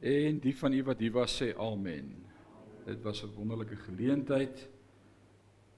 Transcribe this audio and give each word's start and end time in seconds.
En 0.00 0.38
die 0.38 0.56
van 0.56 0.72
u 0.72 0.82
wat 0.84 1.00
hier 1.00 1.12
was 1.12 1.36
sê 1.42 1.54
amen. 1.56 2.12
Dit 2.84 3.02
was 3.02 3.22
'n 3.22 3.32
wonderlike 3.34 3.76
geleentheid 3.76 4.68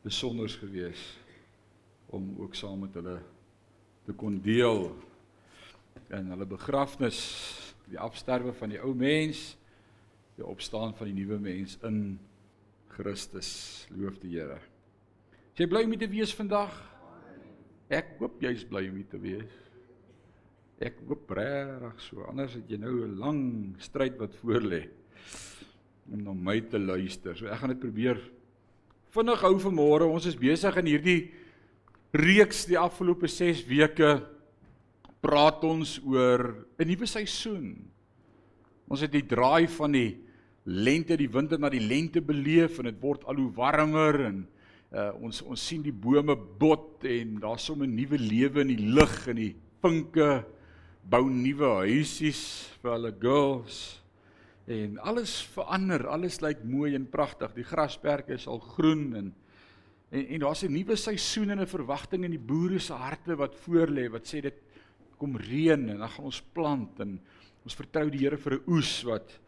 besonders 0.03 0.55
gewees 0.57 1.19
om 2.07 2.35
ook 2.39 2.55
saam 2.55 2.81
met 2.81 2.95
hulle 2.95 3.23
te 4.05 4.13
kon 4.13 4.41
deel 4.41 4.97
in 6.09 6.31
hulle 6.31 6.47
begrafnis, 6.47 7.19
die 7.89 7.99
afsterwe 7.99 8.53
van 8.53 8.69
die 8.69 8.81
ou 8.81 8.95
mens, 8.95 9.57
die 10.37 10.47
opstaan 10.47 10.95
van 10.95 11.07
die 11.11 11.15
nuwe 11.15 11.39
mens 11.39 11.79
in 11.83 12.19
Christus. 12.89 13.87
Loof 13.91 14.19
die 14.19 14.39
Here. 14.39 14.61
Jy 15.55 15.67
bly 15.67 15.85
om 15.85 15.97
te 15.99 16.09
wees 16.09 16.35
vandag? 16.35 16.75
Ek 17.89 18.17
hoop 18.19 18.41
jy's 18.41 18.65
bly 18.65 18.89
om 18.89 19.01
te 19.11 19.19
wees. 19.19 19.68
Ek 20.79 21.01
hoop 21.09 21.31
regtig 21.35 22.03
so. 22.07 22.23
Anders 22.31 22.55
het 22.55 22.69
jy 22.71 22.79
nou 22.79 23.03
'n 23.03 23.19
lang 23.19 23.75
stryd 23.83 24.19
wat 24.19 24.35
voor 24.39 24.63
lê 24.63 24.89
om 26.13 26.23
na 26.23 26.33
my 26.33 26.61
te 26.61 26.79
luister. 26.79 27.37
So 27.37 27.47
ek 27.47 27.59
gaan 27.59 27.75
dit 27.75 27.81
probeer 27.81 28.19
vinnig 29.11 29.41
hou 29.41 29.59
vir 29.59 29.73
môre. 29.73 30.07
Ons 30.07 30.27
is 30.27 30.37
besig 30.37 30.77
in 30.77 30.87
hierdie 30.87 31.31
reeks 32.13 32.65
die 32.67 32.79
afgelope 32.79 33.27
6 33.27 33.67
weke 33.67 34.23
praat 35.21 35.65
ons 35.65 35.99
oor 36.07 36.67
'n 36.79 36.87
nuwe 36.87 37.07
seisoen. 37.07 37.91
Ons 38.89 39.01
het 39.01 39.13
die 39.13 39.27
draai 39.27 39.67
van 39.67 39.93
die 39.93 40.17
lente, 40.65 41.17
die 41.17 41.29
winter 41.29 41.59
na 41.59 41.69
die 41.69 41.81
lente 41.81 42.21
beleef 42.21 42.79
en 42.79 42.85
dit 42.85 43.01
word 43.01 43.25
al 43.25 43.37
hoe 43.37 43.53
warmer 43.53 44.21
en 44.21 44.47
uh, 44.93 45.13
ons 45.21 45.43
ons 45.43 45.67
sien 45.67 45.83
die 45.83 45.93
bome 45.93 46.37
bot 46.37 47.05
en 47.05 47.41
daar's 47.41 47.65
sommer 47.65 47.87
'n 47.87 47.97
nuwe 47.97 48.19
lewe 48.19 48.61
in 48.61 48.77
die 48.77 48.87
lug 48.95 49.29
en 49.29 49.37
die 49.37 49.57
pinke 49.83 50.45
bou 51.09 51.25
nuwe 51.33 51.71
huisies 51.87 52.43
vir 52.83 52.93
hulle 52.93 53.13
girls 53.21 53.79
en 54.69 54.99
alles 55.01 55.39
verander, 55.55 56.05
alles 56.13 56.43
lyk 56.45 56.61
mooi 56.69 56.93
en 56.95 57.07
pragtig. 57.09 57.55
Die 57.57 57.65
grasperke 57.65 58.35
is 58.37 58.47
al 58.47 58.61
groen 58.75 59.13
en 59.17 59.31
en, 60.09 60.25
en 60.25 60.41
daar's 60.41 60.65
'n 60.65 60.73
nuwe 60.73 60.97
seisoen 60.97 61.51
en 61.51 61.61
'n 61.61 61.67
verwagting 61.67 62.25
in 62.25 62.31
die 62.31 62.47
boere 62.51 62.79
se 62.79 62.93
harte 62.93 63.37
wat 63.37 63.57
voorlê 63.57 64.09
wat 64.11 64.25
sê 64.25 64.41
dit 64.41 64.55
kom 65.19 65.37
reën 65.37 65.89
en 65.89 65.99
dan 65.99 66.09
gaan 66.09 66.25
ons 66.25 66.43
plant 66.53 67.01
en 67.01 67.21
ons 67.65 67.75
vertrou 67.75 68.11
die 68.11 68.19
Here 68.19 68.37
vir 68.37 68.55
'n 68.55 68.63
oes 68.67 69.03
wat 69.05 69.41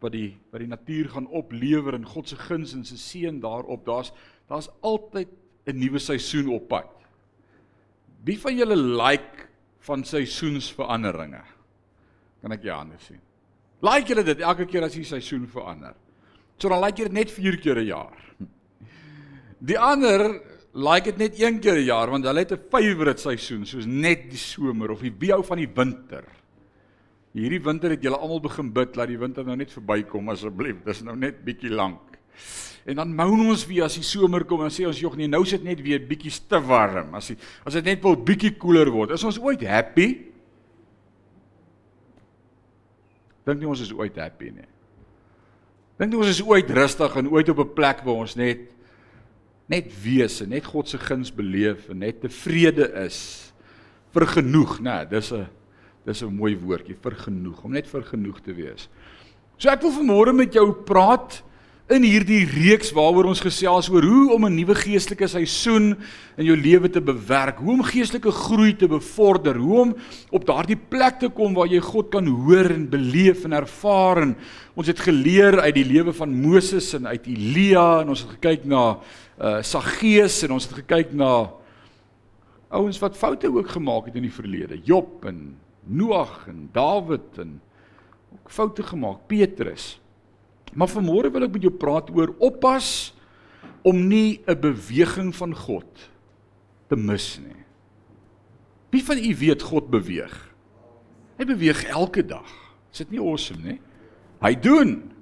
wat 0.00 0.12
die 0.12 0.36
wat 0.50 0.60
die 0.60 0.70
natuur 0.70 1.08
gaan 1.08 1.26
oplewer 1.26 1.94
en 1.94 2.04
God 2.04 2.28
se 2.28 2.36
guns 2.36 2.74
en 2.74 2.84
se 2.84 2.96
seën 2.96 3.40
daarop. 3.40 3.84
Daar's 3.84 4.12
daar's 4.48 4.70
altyd 4.82 5.28
'n 5.66 5.78
nuwe 5.78 5.98
seisoen 5.98 6.48
op 6.48 6.68
pad. 6.68 6.90
Wie 8.24 8.38
van 8.38 8.56
julle 8.56 8.76
like 8.76 9.48
van 9.86 10.04
seisoensveranderinge. 10.04 11.42
Kan 12.42 12.52
ek 12.52 12.62
jou 12.62 12.74
hande 12.74 12.98
sien? 12.98 13.20
Like 13.82 14.10
julle 14.10 14.24
dit 14.26 14.40
elke 14.40 14.66
keer 14.66 14.86
as 14.88 14.94
die 14.94 15.06
seisoen 15.06 15.46
verander? 15.50 15.94
So 16.58 16.68
dan 16.68 16.82
like 16.82 16.98
jy 16.98 17.08
dit 17.08 17.18
net 17.20 17.30
4 17.30 17.58
keer 17.62 17.78
'n 17.78 17.86
jaar. 17.86 18.16
Die 19.60 19.78
ander 19.78 20.40
like 20.74 21.04
dit 21.04 21.18
net 21.18 21.40
een 21.40 21.60
keer 21.60 21.78
'n 21.78 21.86
jaar 21.86 22.10
want 22.10 22.24
hulle 22.24 22.38
het 22.38 22.52
'n 22.52 22.68
favourite 22.70 23.20
seisoen 23.20 23.64
soos 23.66 23.86
net 23.86 24.30
die 24.30 24.38
somer 24.38 24.90
of 24.90 25.00
die 25.00 25.12
biehou 25.12 25.42
van 25.42 25.58
die 25.58 25.70
winter. 25.74 26.24
Hierdie 27.32 27.62
winter 27.62 27.90
het 27.90 28.02
julle 28.02 28.16
almal 28.16 28.40
begin 28.40 28.72
bid 28.72 28.94
dat 28.94 29.08
die 29.08 29.18
winter 29.18 29.44
nou 29.44 29.56
net 29.56 29.72
verbykom 29.72 30.28
asseblief. 30.28 30.82
Dis 30.84 31.02
nou 31.02 31.16
net 31.16 31.44
bietjie 31.44 31.70
lank. 31.70 32.00
En 32.88 32.96
dan 32.96 33.10
moan 33.14 33.48
ons 33.50 33.66
weer 33.68 33.84
as 33.84 33.98
die 33.98 34.06
somer 34.06 34.46
kom 34.48 34.62
en 34.64 34.72
sê 34.72 34.86
ons 34.88 35.00
jog 35.00 35.16
nee, 35.16 35.28
nou 35.28 35.42
sit 35.44 35.64
net 35.66 35.82
weer 35.84 36.00
bietjie 36.00 36.32
te 36.48 36.60
warm. 36.64 37.12
As 37.18 37.32
die, 37.32 37.36
as 37.68 37.76
dit 37.76 37.84
net 37.84 38.00
wil 38.02 38.16
bietjie 38.16 38.54
koeler 38.56 38.88
word. 38.94 39.12
Is 39.16 39.26
ons 39.28 39.40
ooit 39.42 39.60
happy? 39.68 40.08
Dink 43.48 43.60
nie 43.60 43.68
ons 43.68 43.84
is 43.84 43.92
ooit 43.92 44.16
happy 44.20 44.52
nie. 44.52 44.68
Dink 46.00 46.12
nie 46.12 46.20
ons 46.20 46.32
is 46.32 46.40
ooit 46.44 46.68
rustig 46.78 47.16
en 47.20 47.30
ooit 47.32 47.48
op 47.52 47.60
'n 47.64 47.74
plek 47.74 48.04
waar 48.04 48.24
ons 48.24 48.36
net 48.36 48.70
net 49.68 49.92
wees 50.02 50.40
en 50.40 50.48
net 50.48 50.64
God 50.64 50.88
se 50.88 50.98
guns 50.98 51.30
beleef 51.30 51.90
en 51.90 51.98
net 51.98 52.20
tevrede 52.20 52.88
is 53.04 53.52
vir 54.14 54.26
genoeg, 54.26 54.80
né? 54.80 55.04
Dis 55.04 55.32
'n 55.32 55.46
dis 56.06 56.22
'n 56.22 56.32
mooi 56.32 56.56
woordjie, 56.56 56.96
vir 56.96 57.12
genoeg, 57.12 57.64
om 57.64 57.72
net 57.72 57.86
vir 57.86 58.02
genoeg 58.02 58.40
te 58.40 58.54
wees. 58.54 58.88
So 59.58 59.68
ek 59.68 59.82
wil 59.82 59.92
vanmôre 59.92 60.32
met 60.32 60.52
jou 60.52 60.72
praat 60.72 61.42
in 61.88 62.04
hierdie 62.04 62.42
reeks 62.44 62.90
waaroor 62.92 63.30
ons 63.30 63.40
gesels 63.40 63.86
oor 63.88 64.04
hoe 64.04 64.34
om 64.34 64.44
'n 64.44 64.54
nuwe 64.54 64.74
geestelike 64.76 65.26
seisoen 65.26 65.96
in 66.36 66.44
jou 66.44 66.56
lewe 66.56 66.88
te 66.90 67.00
bewerk, 67.00 67.58
hoe 67.58 67.72
om 67.72 67.82
geestelike 67.82 68.30
groei 68.30 68.76
te 68.76 68.86
bevorder, 68.86 69.56
hoe 69.56 69.80
om 69.80 69.94
op 70.30 70.44
daardie 70.44 70.76
plek 70.76 71.18
te 71.18 71.28
kom 71.28 71.54
waar 71.54 71.66
jy 71.66 71.80
God 71.80 72.10
kan 72.10 72.26
hoor 72.26 72.70
en 72.70 72.90
beleef 72.90 73.44
en 73.44 73.52
ervaar. 73.52 74.22
En 74.22 74.36
ons 74.74 74.86
het 74.86 75.00
geleer 75.00 75.60
uit 75.60 75.74
die 75.74 75.84
lewe 75.84 76.12
van 76.12 76.28
Moses 76.28 76.92
en 76.94 77.06
uit 77.06 77.26
Elia 77.26 78.00
en 78.00 78.08
ons 78.08 78.20
het 78.20 78.30
gekyk 78.30 78.64
na 78.64 78.98
uh 79.40 79.62
Saggeus 79.62 80.42
en 80.42 80.52
ons 80.52 80.64
het 80.66 80.74
gekyk 80.84 81.12
na 81.14 81.50
ouens 82.68 82.98
wat 82.98 83.16
foute 83.16 83.48
ook 83.48 83.68
gemaak 83.68 84.06
het 84.06 84.16
in 84.16 84.22
die 84.22 84.32
verlede, 84.32 84.80
Job 84.84 85.24
en 85.24 85.56
Noag 85.86 86.48
en 86.48 86.68
Dawid 86.72 87.38
en 87.38 87.60
ook 88.32 88.50
foute 88.50 88.82
gemaak, 88.82 89.26
Petrus. 89.26 89.98
Maar 90.74 90.90
vanmôre 90.90 91.30
wil 91.32 91.46
ek 91.46 91.54
met 91.56 91.64
jou 91.68 91.72
praat 91.72 92.10
oor 92.14 92.34
oppas 92.38 93.14
om 93.82 94.08
nie 94.08 94.40
'n 94.46 94.60
beweging 94.60 95.34
van 95.34 95.54
God 95.54 96.10
te 96.88 96.96
mis 96.96 97.38
nie. 97.38 97.64
Wie 98.90 99.04
van 99.04 99.18
u 99.18 99.36
weet 99.36 99.62
God 99.62 99.90
beweeg? 99.90 100.54
Hy 101.38 101.44
beweeg 101.44 101.84
elke 101.84 102.24
dag. 102.26 102.48
Is 102.92 102.98
dit 102.98 103.10
nie 103.10 103.20
awesome 103.20 103.62
nie? 103.62 103.80
Hy 104.40 104.54
doen. 104.54 105.12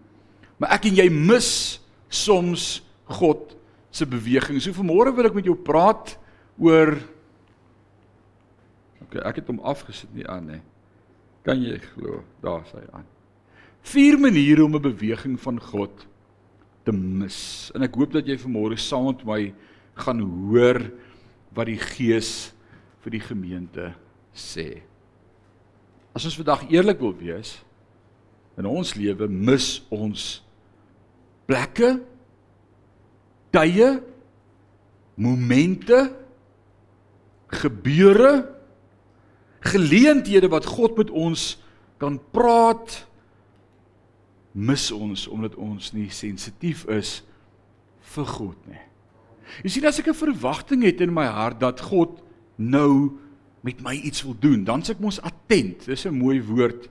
Maar 0.59 0.71
ek 0.79 0.85
en 0.85 0.95
jy 0.95 1.09
mis 1.11 1.81
soms 2.09 2.83
God 3.05 3.57
se 3.91 4.07
beweging. 4.07 4.61
So 4.63 4.73
vanmôre 4.73 5.15
wil 5.15 5.29
ek 5.29 5.35
met 5.35 5.45
jou 5.45 5.57
praat 5.57 6.19
oor 6.59 6.97
OK, 9.07 9.19
ek 9.23 9.43
het 9.43 9.51
hom 9.53 9.61
afgesit 9.61 10.11
nie 10.15 10.27
aan 10.27 10.49
nie. 10.51 10.63
Kan 11.47 11.61
jy 11.63 11.79
glo? 11.93 12.25
Daar 12.43 12.65
is 12.67 12.73
hy 12.75 12.87
aan. 12.93 13.07
Vier 13.87 14.19
maniere 14.19 14.65
om 14.65 14.75
'n 14.75 14.83
beweging 14.83 15.41
van 15.41 15.61
God 15.61 16.07
te 16.85 16.93
mis. 16.93 17.71
En 17.75 17.83
ek 17.83 17.95
hoop 17.95 18.13
dat 18.13 18.27
jy 18.27 18.37
vanmôre 18.39 18.79
saam 18.79 19.07
met 19.07 19.25
my 19.25 19.55
gaan 19.95 20.21
hoor 20.21 20.81
wat 21.55 21.67
die 21.67 21.79
Gees 21.79 22.53
vir 23.03 23.11
die 23.11 23.21
gemeente 23.21 23.95
sê. 24.35 24.83
As 26.15 26.25
ons 26.25 26.37
vandag 26.37 26.67
eerlik 26.71 26.99
wil 27.01 27.15
wees, 27.15 27.63
in 28.59 28.67
ons 28.67 28.95
lewe 28.95 29.29
mis 29.29 29.83
ons 29.93 30.43
plekke, 31.47 32.01
tye, 33.53 34.03
momente, 35.15 36.01
gebeure, 37.49 38.49
geleenthede 39.61 40.49
wat 40.49 40.67
God 40.67 40.97
met 40.99 41.11
ons 41.11 41.57
kan 41.99 42.19
praat 42.33 43.07
mis 44.57 44.89
ons 44.95 45.27
omdat 45.29 45.57
ons 45.61 45.93
nie 45.93 46.09
sensitief 46.09 46.87
is 46.89 47.21
vir 48.15 48.29
God 48.31 48.69
nie. 48.71 48.81
Jy 49.63 49.77
sien 49.77 49.87
as 49.87 50.01
ek 50.01 50.09
'n 50.09 50.17
verwagting 50.17 50.83
het 50.83 51.01
in 51.01 51.13
my 51.13 51.27
hart 51.27 51.61
dat 51.61 51.81
God 51.81 52.23
nou 52.57 53.19
met 53.63 53.83
my 53.83 53.95
iets 53.95 54.23
wil 54.23 54.37
doen, 54.39 54.65
dan 54.65 54.83
s'ek 54.83 55.01
mos 55.01 55.21
attent. 55.21 55.87
Dis 55.87 56.07
'n 56.07 56.15
mooi 56.15 56.41
woord 56.41 56.89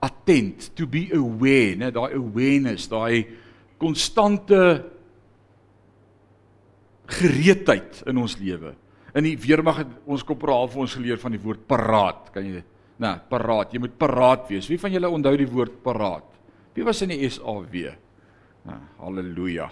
attent, 0.00 0.74
to 0.74 0.86
be 0.86 1.10
aware, 1.12 1.76
né, 1.76 1.90
daai 1.90 2.14
awareness, 2.14 2.88
daai 2.88 3.26
konstante 3.78 4.84
gereedheid 7.06 8.02
in 8.06 8.18
ons 8.18 8.38
lewe. 8.38 8.74
In 9.14 9.24
die 9.24 9.36
weermag 9.38 9.76
het 9.76 9.88
ons 10.06 10.24
korporaal 10.24 10.68
vir 10.68 10.80
ons 10.80 10.94
geleer 10.94 11.18
van 11.18 11.32
die 11.32 11.42
woord 11.42 11.66
paraat, 11.66 12.32
kan 12.32 12.44
jy, 12.44 12.62
né, 12.98 13.20
paraat. 13.28 13.72
Jy 13.72 13.78
moet 13.78 13.98
paraat 13.98 14.48
wees. 14.48 14.68
Wie 14.68 14.78
van 14.78 14.92
julle 14.92 15.10
onthou 15.10 15.36
die 15.36 15.46
woord 15.50 15.82
paraat? 15.82 16.31
Wie 16.74 16.84
was 16.84 17.02
in 17.04 17.12
die 17.12 17.28
SAW? 17.28 17.66
Ah, 18.66 18.78
halleluja. 19.02 19.68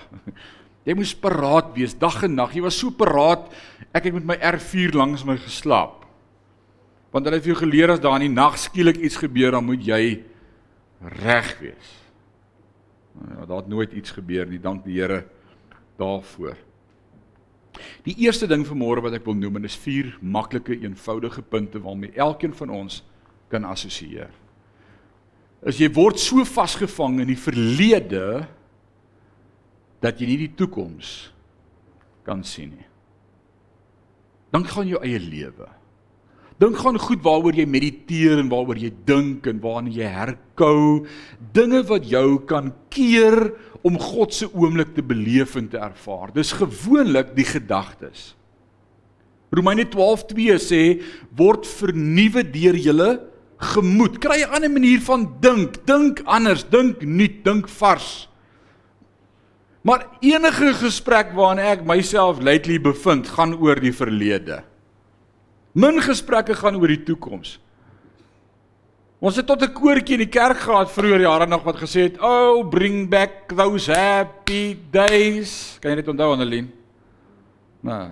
Jy 0.89 0.97
moes 0.97 1.13
paraat 1.15 1.75
wees 1.77 1.93
dag 2.01 2.23
en 2.27 2.35
nag. 2.39 2.55
Jy 2.57 2.63
was 2.65 2.79
so 2.81 2.91
paraat. 2.91 3.51
Ek 3.93 4.09
het 4.09 4.17
met 4.17 4.27
my 4.33 4.37
R4 4.57 4.97
langs 4.97 5.27
my 5.29 5.37
geslaap. 5.39 6.07
Want 7.13 7.27
hulle 7.27 7.39
het 7.39 7.45
vir 7.45 7.53
jou 7.53 7.61
geleer 7.65 7.93
as 7.93 8.01
daar 8.03 8.17
in 8.19 8.29
die 8.29 8.33
nag 8.33 8.57
skielik 8.59 9.01
iets 9.03 9.19
gebeur, 9.21 9.53
dan 9.57 9.67
moet 9.67 9.85
jy 9.85 10.03
reg 11.21 11.53
wees. 11.61 11.93
Nou 13.19 13.29
ja, 13.35 13.47
daar 13.47 13.63
het 13.63 13.71
nooit 13.71 13.95
iets 13.99 14.15
gebeur 14.15 14.49
nie. 14.49 14.61
Dank 14.63 14.85
die 14.87 14.97
Here 15.01 15.25
daarvoor. 16.01 16.57
Die 18.07 18.17
eerste 18.25 18.49
ding 18.51 18.65
vir 18.67 18.79
môre 18.79 19.03
wat 19.05 19.15
ek 19.19 19.27
wil 19.27 19.37
noem, 19.39 19.59
en 19.59 19.67
dis 19.67 19.79
vier 19.85 20.15
maklike, 20.23 20.79
eenvoudige 20.81 21.43
punte 21.43 21.83
waarmee 21.83 22.15
elkeen 22.17 22.55
van 22.57 22.73
ons 22.83 23.03
kan 23.53 23.67
assosieer. 23.69 24.31
As 25.67 25.81
jy 25.81 25.91
word 25.93 26.21
so 26.21 26.45
vasgevang 26.49 27.21
in 27.21 27.29
die 27.33 27.41
verlede 27.41 28.47
dat 30.01 30.21
jy 30.21 30.31
nie 30.31 30.39
die 30.47 30.55
toekoms 30.57 31.31
kan 32.25 32.41
sien 32.47 32.73
nie. 32.73 32.89
Dan 34.51 34.65
gaan 34.67 34.89
jou 34.89 35.01
eie 35.05 35.21
lewe. 35.21 35.69
Dink 36.61 36.77
gaan 36.83 36.99
goed 37.01 37.23
waaroor 37.25 37.57
jy 37.57 37.65
mediteer 37.69 38.41
en 38.41 38.51
waaroor 38.53 38.81
jy 38.81 38.91
dink 39.09 39.47
en 39.49 39.61
waarna 39.63 39.93
jy 39.95 40.09
herkou, 40.13 41.07
dinge 41.57 41.81
wat 41.89 42.09
jou 42.09 42.41
kan 42.49 42.69
keer 42.93 43.53
om 43.87 43.97
God 44.01 44.35
se 44.37 44.49
oomblik 44.51 44.93
te 44.97 45.05
beleef 45.05 45.57
en 45.57 45.71
te 45.73 45.81
ervaar. 45.81 46.35
Dis 46.37 46.53
gewoonlik 46.53 47.33
die 47.37 47.49
gedagtes. 47.49 48.35
Romeine 49.51 49.87
12:2 49.89 50.61
sê 50.63 50.83
word 51.37 51.65
vernuwe 51.67 52.45
deur 52.45 52.77
julle 52.77 53.11
gemoed. 53.61 54.19
Kry 54.19 54.43
'n 54.43 54.51
ander 54.51 54.71
manier 54.71 55.01
van 55.01 55.37
dink, 55.41 55.87
dink 55.87 56.21
anders, 56.25 56.65
dink 56.65 57.03
nuut, 57.03 57.45
dink 57.45 57.69
vars. 57.69 58.29
Maar 59.83 60.07
enige 60.21 60.75
gesprek 60.75 61.33
waarna 61.33 61.73
ek 61.73 61.85
myself 61.85 62.41
lately 62.41 62.81
bevind, 62.81 63.29
gaan 63.29 63.55
oor 63.57 63.81
die 63.81 63.93
verlede. 63.93 64.63
Min 65.73 66.01
gesprekke 66.01 66.55
gaan 66.55 66.77
oor 66.77 66.89
die 66.89 67.03
toekoms. 67.03 67.59
Ons 69.21 69.37
het 69.37 69.47
tot 69.47 69.63
'n 69.63 69.73
koortjie 69.73 70.17
in 70.17 70.25
die 70.25 70.33
kerk 70.33 70.57
gehad 70.57 70.91
vroeër 70.91 71.21
jare 71.21 71.47
nog 71.47 71.63
wat 71.63 71.77
gesê 71.77 72.09
het, 72.09 72.21
"Oh, 72.21 72.69
bring 72.69 73.09
back 73.09 73.49
those 73.49 73.93
happy 73.93 74.77
days." 74.91 75.79
Kan 75.81 75.91
jy 75.91 75.97
dit 75.97 76.09
onthou, 76.09 76.33
Annelien? 76.33 76.73
Nee. 77.83 78.11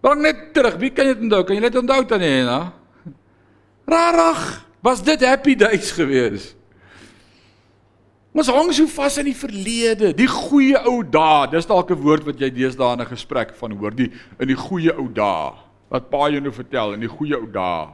Bring 0.00 0.22
net 0.22 0.54
terug. 0.54 0.76
Wie 0.76 0.90
kan 0.90 1.06
dit 1.06 1.18
onthou? 1.18 1.44
Kan 1.44 1.56
jy 1.56 1.62
dit 1.62 1.76
onthou 1.76 2.04
dan 2.06 2.20
nie, 2.20 2.44
Rarig. 3.84 4.64
Was 4.84 5.02
dit 5.04 5.20
happy 5.24 5.54
days 5.56 5.92
gewees? 5.96 6.52
Ons 8.34 8.50
hang 8.50 8.72
so 8.74 8.90
vas 8.90 9.16
in 9.22 9.28
die 9.30 9.38
verlede, 9.38 10.10
die 10.18 10.28
goeie 10.28 10.80
ou 10.90 11.04
dae. 11.06 11.46
Dis 11.52 11.68
dalk 11.70 11.90
'n 11.90 12.02
woord 12.02 12.26
wat 12.26 12.40
jy 12.40 12.50
deesdae 12.50 12.92
in 12.92 13.00
'n 13.00 13.06
gesprek 13.06 13.54
van 13.54 13.72
hoor, 13.78 13.94
die 13.94 14.10
in 14.40 14.48
die 14.48 14.58
goeie 14.58 14.92
ou 14.92 15.08
dae 15.08 15.54
wat 15.88 16.10
pa 16.10 16.28
jou 16.28 16.40
nou 16.40 16.52
vertel 16.52 16.94
in 16.94 17.00
die 17.00 17.08
goeie 17.08 17.36
ou 17.38 17.46
dae. 17.46 17.88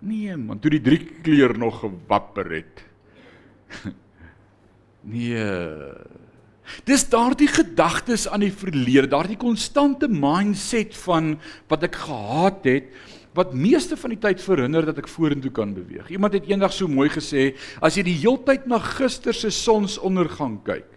Nee 0.00 0.36
man, 0.36 0.58
toe 0.58 0.70
die 0.70 0.82
drie 0.82 0.98
kleur 1.22 1.56
nog 1.56 1.80
gewapper 1.80 2.50
het. 2.50 2.84
nee. 5.14 5.46
Dis 6.84 7.08
daardie 7.08 7.48
gedagtes 7.48 8.26
aan 8.28 8.40
die 8.40 8.52
verlede, 8.52 9.06
daardie 9.06 9.38
konstante 9.38 10.08
mindset 10.08 10.96
van 11.06 11.38
wat 11.68 11.86
ek 11.86 11.94
gehad 11.94 12.64
het 12.66 12.90
wat 13.36 13.54
meeste 13.54 13.96
van 14.00 14.14
die 14.14 14.20
tyd 14.20 14.40
verhinder 14.42 14.86
dat 14.88 14.98
ek 15.02 15.10
vorentoe 15.12 15.52
kan 15.54 15.74
beweeg. 15.76 16.08
Iemand 16.10 16.36
het 16.36 16.48
eendag 16.48 16.72
so 16.74 16.88
mooi 16.88 17.08
gesê, 17.12 17.50
as 17.84 17.98
jy 17.98 18.06
die 18.08 18.18
heeltyd 18.22 18.66
na 18.70 18.80
gister 18.82 19.36
se 19.36 19.52
sonsondergang 19.52 20.58
kyk, 20.66 20.88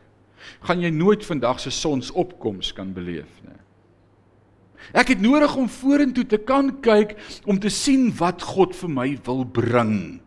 gaan 0.66 0.84
jy 0.84 0.92
nooit 0.96 1.26
vandag 1.28 1.60
se 1.62 1.72
sonsopkoms 1.74 2.72
kan 2.76 2.94
beleef 2.96 3.30
nie. 3.44 3.58
Ek 4.96 5.12
het 5.12 5.22
nodig 5.22 5.54
om 5.60 5.68
vorentoe 5.70 6.24
te 6.26 6.40
kan 6.42 6.72
kyk 6.82 7.14
om 7.46 7.60
te 7.62 7.70
sien 7.74 8.08
wat 8.18 8.42
God 8.56 8.74
vir 8.80 8.90
my 8.90 9.10
wil 9.28 9.44
bring. 9.46 10.22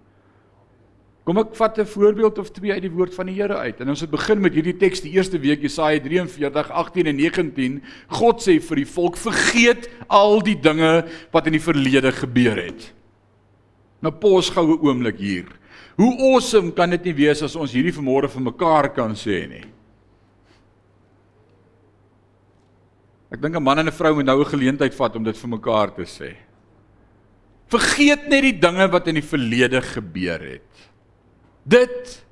Kom 1.23 1.39
ek 1.39 1.55
vat 1.55 1.79
'n 1.79 1.87
voorbeeld 1.87 2.39
of 2.39 2.51
twee 2.51 2.73
uit 2.73 2.83
die 2.83 2.91
woord 2.91 3.15
van 3.15 3.27
die 3.27 3.35
Here 3.35 3.57
uit. 3.57 3.81
En 3.81 3.89
ons 3.89 4.01
het 4.01 4.11
begin 4.11 4.41
met 4.41 4.55
hierdie 4.55 4.77
teks 4.77 5.01
die 5.01 5.13
eerste 5.13 5.39
week 5.39 5.63
Jesaja 5.63 6.01
43 6.01 6.71
18 6.71 7.07
en 7.07 7.17
19. 7.17 7.83
God 8.09 8.43
sê 8.43 8.61
vir 8.61 8.77
die 8.77 8.87
volk: 8.87 9.17
"Vergeet 9.17 9.89
al 10.09 10.43
die 10.43 10.61
dinge 10.61 11.07
wat 11.31 11.47
in 11.47 11.53
die 11.53 11.63
verlede 11.63 12.13
gebeur 12.13 12.57
het." 12.57 12.93
Nou 14.03 14.13
pos 14.13 14.51
goue 14.51 14.79
oomblik 14.83 15.19
hier. 15.19 15.47
Hoe 15.97 16.17
awesome 16.19 16.73
kan 16.73 16.91
dit 16.91 17.05
nie 17.05 17.15
wees 17.15 17.43
as 17.43 17.57
ons 17.57 17.73
hierdie 17.73 17.95
vanmôre 17.95 18.29
vir 18.29 18.43
mekaar 18.43 18.89
kan 18.93 19.15
sê 19.15 19.47
nie? 19.49 19.65
Ek 23.33 23.41
dink 23.41 23.57
'n 23.57 23.63
man 23.63 23.79
en 23.79 23.87
'n 23.87 23.93
vrou 23.93 24.15
moet 24.15 24.27
nou 24.27 24.41
'n 24.41 24.45
geleentheid 24.45 24.95
vat 24.95 25.17
om 25.17 25.23
dit 25.23 25.37
vir 25.37 25.49
mekaar 25.49 25.95
te 25.95 26.03
sê. 26.03 26.35
Vergeet 27.69 28.29
net 28.29 28.43
die 28.43 28.59
dinge 28.61 28.91
wat 28.91 29.07
in 29.09 29.15
die 29.15 29.23
verlede 29.23 29.81
gebeur 29.81 30.41
het. 30.41 30.92
Dit 31.65 32.23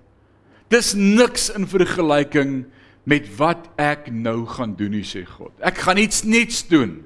dis 0.71 0.93
niks 0.95 1.49
in 1.55 1.67
vergelyking 1.67 2.65
met 3.03 3.27
wat 3.39 3.71
ek 3.81 4.11
nou 4.13 4.45
gaan 4.47 4.77
doen, 4.79 5.01
sê 5.03 5.25
God. 5.27 5.53
Ek 5.63 5.81
gaan 5.83 5.99
iets 5.99 6.23
nuuts 6.23 6.63
doen. 6.71 7.01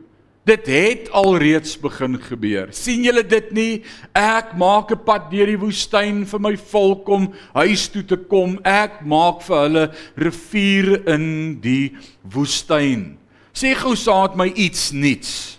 Dit 0.44 0.67
het 0.69 1.06
alreeds 1.17 1.79
begin 1.81 2.19
gebeur. 2.21 2.69
sien 2.71 3.05
julle 3.05 3.23
dit 3.25 3.53
nie? 3.53 3.82
Ek 4.12 4.53
maak 4.56 4.93
'n 4.93 5.05
pad 5.05 5.31
deur 5.31 5.47
die 5.47 5.56
woestyn 5.56 6.26
vir 6.26 6.41
my 6.41 6.56
volk 6.56 7.09
om 7.09 7.32
huis 7.55 7.88
toe 7.88 8.03
te 8.03 8.17
kom. 8.17 8.61
Ek 8.62 9.00
maak 9.06 9.41
vir 9.41 9.56
hulle 9.56 9.94
riviere 10.17 11.03
in 11.06 11.61
die 11.61 11.97
woestyn. 12.23 13.17
Sê 13.55 13.75
gou 13.75 13.97
saad 13.97 14.37
my 14.37 14.53
iets 14.55 14.93
nuuts. 14.93 15.54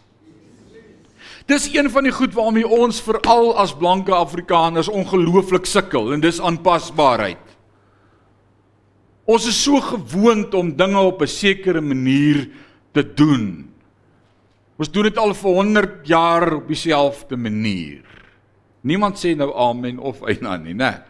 Dis 1.46 1.68
een 1.74 1.90
van 1.94 2.08
die 2.08 2.14
goed 2.14 2.34
waarmee 2.34 2.68
ons 2.68 3.02
veral 3.06 3.52
as 3.62 3.76
blanke 3.78 4.14
Afrikaners 4.16 4.90
ongelooflik 4.90 5.68
sukkel 5.70 6.14
en 6.16 6.24
dis 6.24 6.42
aanpasbaarheid. 6.42 7.42
Ons 9.26 9.46
is 9.50 9.58
so 9.64 9.82
gewoond 9.82 10.54
om 10.54 10.76
dinge 10.78 11.00
op 11.00 11.22
'n 11.22 11.28
sekere 11.28 11.82
manier 11.82 12.50
te 12.94 13.14
doen. 13.14 13.70
Ons 14.78 14.92
doen 14.92 15.04
dit 15.04 15.18
al 15.18 15.34
vir 15.34 15.52
100 15.52 16.08
jaar 16.08 16.54
op 16.54 16.68
dieselfde 16.68 17.38
manier. 17.38 18.04
Niemand 18.82 19.18
sê 19.18 19.36
nou 19.36 19.54
amen 19.56 20.00
of 20.00 20.22
eina 20.22 20.58
nie, 20.58 20.74
né? 20.74 21.04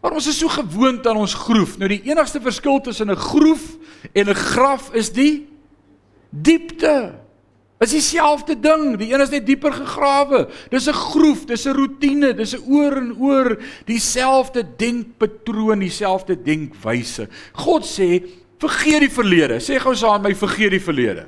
Maar 0.00 0.12
ons 0.12 0.26
is 0.26 0.38
so 0.38 0.48
gewoond 0.48 1.06
aan 1.06 1.16
ons 1.16 1.34
groef. 1.34 1.78
Nou 1.78 1.88
die 1.88 2.02
enigste 2.04 2.40
verskil 2.40 2.80
tussen 2.80 3.10
'n 3.10 3.16
groef 3.16 3.76
en 4.12 4.28
'n 4.28 4.34
graf 4.34 4.94
is 4.94 5.12
die 5.12 5.48
diepte. 6.30 7.14
Is 7.80 7.94
dieselfde 7.94 8.58
ding. 8.60 8.98
Die 9.00 9.08
een 9.08 9.22
is 9.24 9.32
net 9.32 9.46
dieper 9.48 9.72
gegrawe. 9.72 10.48
Dis 10.68 10.88
'n 10.88 10.92
groef, 10.92 11.46
dis 11.46 11.64
'n 11.64 11.72
rotine, 11.72 12.34
dis 12.34 12.52
'n 12.54 12.64
oor 12.68 12.96
en 12.96 13.16
oor 13.18 13.62
dieselfde 13.86 14.76
denkpatroon, 14.76 15.78
dieselfde 15.78 16.42
denkwyse. 16.42 17.28
God 17.52 17.84
sê, 17.84 18.20
vergeet 18.58 19.00
die 19.00 19.10
verlede. 19.10 19.60
Sê 19.60 19.80
gou 19.80 19.94
saam 19.94 20.22
my, 20.22 20.34
vergeet 20.34 20.70
die 20.70 20.80
verlede. 20.80 21.26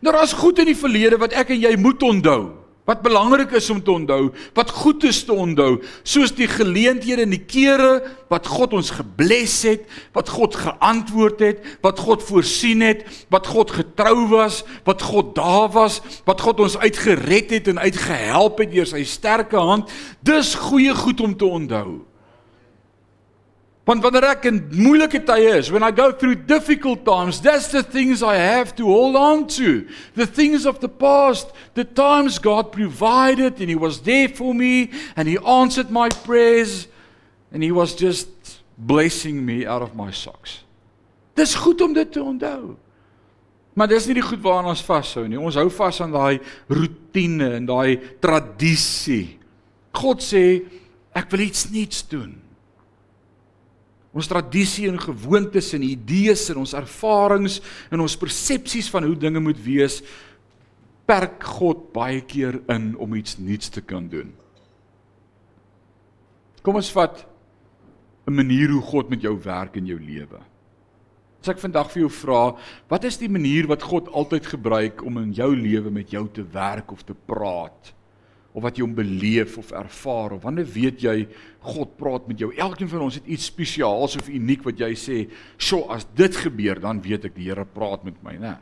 Nou 0.00 0.16
daar's 0.16 0.32
goed 0.32 0.58
in 0.58 0.66
die 0.66 0.76
verlede 0.76 1.18
wat 1.18 1.32
ek 1.32 1.50
en 1.50 1.60
jy 1.60 1.76
moet 1.76 2.02
onthou. 2.02 2.63
Wat 2.84 3.00
belangrik 3.00 3.54
is 3.56 3.70
om 3.72 3.80
te 3.80 3.90
onthou, 3.90 4.28
wat 4.52 4.70
goed 4.70 5.06
is 5.08 5.22
te 5.24 5.32
onthou, 5.32 5.78
soos 6.04 6.34
die 6.36 6.48
geleenthede 6.50 7.24
en 7.24 7.32
die 7.32 7.40
kere 7.48 8.02
wat 8.28 8.44
God 8.52 8.76
ons 8.76 8.92
gebless 8.92 9.62
het, 9.64 9.86
wat 10.12 10.28
God 10.28 10.58
geantwoord 10.60 11.40
het, 11.40 11.64
wat 11.80 12.02
God 12.04 12.24
voorsien 12.28 12.84
het, 12.84 13.06
wat 13.32 13.48
God 13.48 13.72
getrou 13.72 14.28
was, 14.34 14.62
wat 14.84 15.00
God 15.00 15.32
daar 15.38 15.72
was, 15.72 16.02
wat 16.28 16.44
God 16.44 16.60
ons 16.60 16.76
uitgered 16.76 17.56
het 17.56 17.72
en 17.72 17.80
uitgehelp 17.80 18.60
het 18.60 18.74
deur 18.76 18.90
sy 18.92 19.00
sterke 19.08 19.56
hand. 19.56 19.88
Dis 20.20 20.52
goeie 20.68 20.92
goed 20.92 21.24
om 21.24 21.32
te 21.40 21.48
onthou. 21.48 22.02
Want 23.84 24.00
wanneer 24.00 24.24
ek 24.30 24.46
in 24.48 24.62
moeilike 24.72 25.20
tye 25.28 25.58
is, 25.58 25.68
when 25.68 25.84
I 25.84 25.90
go 25.92 26.08
through 26.10 26.46
difficult 26.48 27.04
times, 27.04 27.40
that's 27.40 27.68
the 27.68 27.82
things 27.82 28.22
I 28.22 28.36
have 28.36 28.72
to 28.76 28.86
hold 28.88 29.14
on 29.14 29.46
to. 29.60 29.84
The 30.16 30.26
things 30.26 30.64
of 30.64 30.80
the 30.80 30.88
past, 30.88 31.52
the 31.74 31.84
times 31.84 32.38
God 32.38 32.72
provided 32.72 33.60
and 33.60 33.68
he 33.68 33.76
was 33.76 34.00
there 34.00 34.28
for 34.28 34.54
me 34.54 34.90
and 35.16 35.28
he 35.28 35.36
answered 35.36 35.90
my 35.90 36.08
prayers 36.08 36.88
and 37.52 37.62
he 37.62 37.72
was 37.72 37.94
just 37.94 38.28
blessing 38.78 39.44
me 39.44 39.66
out 39.66 39.82
of 39.82 39.94
my 39.94 40.10
socks. 40.10 40.64
Dis 41.36 41.52
goed 41.54 41.82
om 41.84 41.92
dit 41.92 42.08
te 42.08 42.22
onthou. 42.22 42.78
Maar 43.74 43.90
dis 43.90 44.06
nie 44.06 44.16
die 44.16 44.24
goed 44.24 44.40
waaraan 44.40 44.70
ons 44.70 44.84
vashou 44.86 45.26
nie. 45.28 45.36
Ons 45.36 45.58
hou 45.58 45.66
vas 45.68 46.00
aan 46.00 46.14
daai 46.14 46.38
rotine 46.70 47.50
en 47.58 47.68
daai 47.68 47.98
tradisie. 48.22 49.36
God 49.92 50.22
sê 50.24 50.62
ek 51.14 51.28
wil 51.34 51.44
iets 51.50 51.68
nuuts 51.74 52.06
doen. 52.08 52.32
Ons 54.14 54.30
tradisie 54.30 54.86
en 54.88 55.00
gewoontes 55.00 55.72
en 55.74 55.82
idees 55.82 56.46
en 56.52 56.62
ons 56.62 56.76
ervarings 56.78 57.58
en 57.90 58.04
ons 58.04 58.20
persepsies 58.20 58.88
van 58.94 59.08
hoe 59.08 59.16
dinge 59.18 59.42
moet 59.42 59.58
wees 59.58 59.98
perk 61.04 61.42
God 61.58 61.90
baie 61.92 62.22
keer 62.24 62.60
in 62.72 62.94
om 62.96 63.16
iets 63.18 63.36
nuuts 63.42 63.72
te 63.74 63.82
kan 63.84 64.06
doen. 64.08 64.30
Kom 66.64 66.78
ons 66.80 66.92
vat 66.96 67.26
'n 68.26 68.32
manier 68.32 68.70
hoe 68.70 68.80
God 68.80 69.10
met 69.10 69.20
jou 69.20 69.36
werk 69.36 69.76
in 69.76 69.86
jou 69.86 69.98
lewe. 69.98 70.40
As 71.42 71.48
ek 71.48 71.58
vandag 71.58 71.90
vir 71.92 72.00
jou 72.00 72.10
vra, 72.10 72.56
wat 72.88 73.04
is 73.04 73.18
die 73.18 73.28
manier 73.28 73.66
wat 73.66 73.82
God 73.82 74.08
altyd 74.08 74.46
gebruik 74.46 75.04
om 75.04 75.18
in 75.18 75.32
jou 75.32 75.50
lewe 75.56 75.90
met 75.90 76.10
jou 76.10 76.28
te 76.28 76.42
werk 76.42 76.92
of 76.92 77.02
te 77.02 77.12
praat? 77.14 77.92
Of 78.54 78.62
wat 78.62 78.78
jy 78.78 78.84
hom 78.86 78.94
beleef 78.94 79.56
of 79.58 79.72
ervaar 79.74 80.36
of 80.36 80.44
wanneer 80.46 80.68
weet 80.70 81.02
jy 81.02 81.16
God 81.66 81.96
praat 81.98 82.28
met 82.30 82.38
jou? 82.38 82.52
Elkeen 82.54 82.88
van 82.88 83.08
ons 83.08 83.18
het 83.18 83.26
iets 83.26 83.48
spesiaals 83.50 84.14
of 84.20 84.30
uniek 84.30 84.62
wat 84.66 84.78
jy 84.84 84.92
sê 84.98 85.24
sjo 85.58 85.88
as 85.90 86.06
dit 86.14 86.38
gebeur 86.44 86.78
dan 86.82 87.02
weet 87.02 87.26
ek 87.30 87.34
die 87.34 87.48
Here 87.50 87.66
praat 87.66 88.06
met 88.06 88.22
my 88.22 88.38
nê 88.38 88.54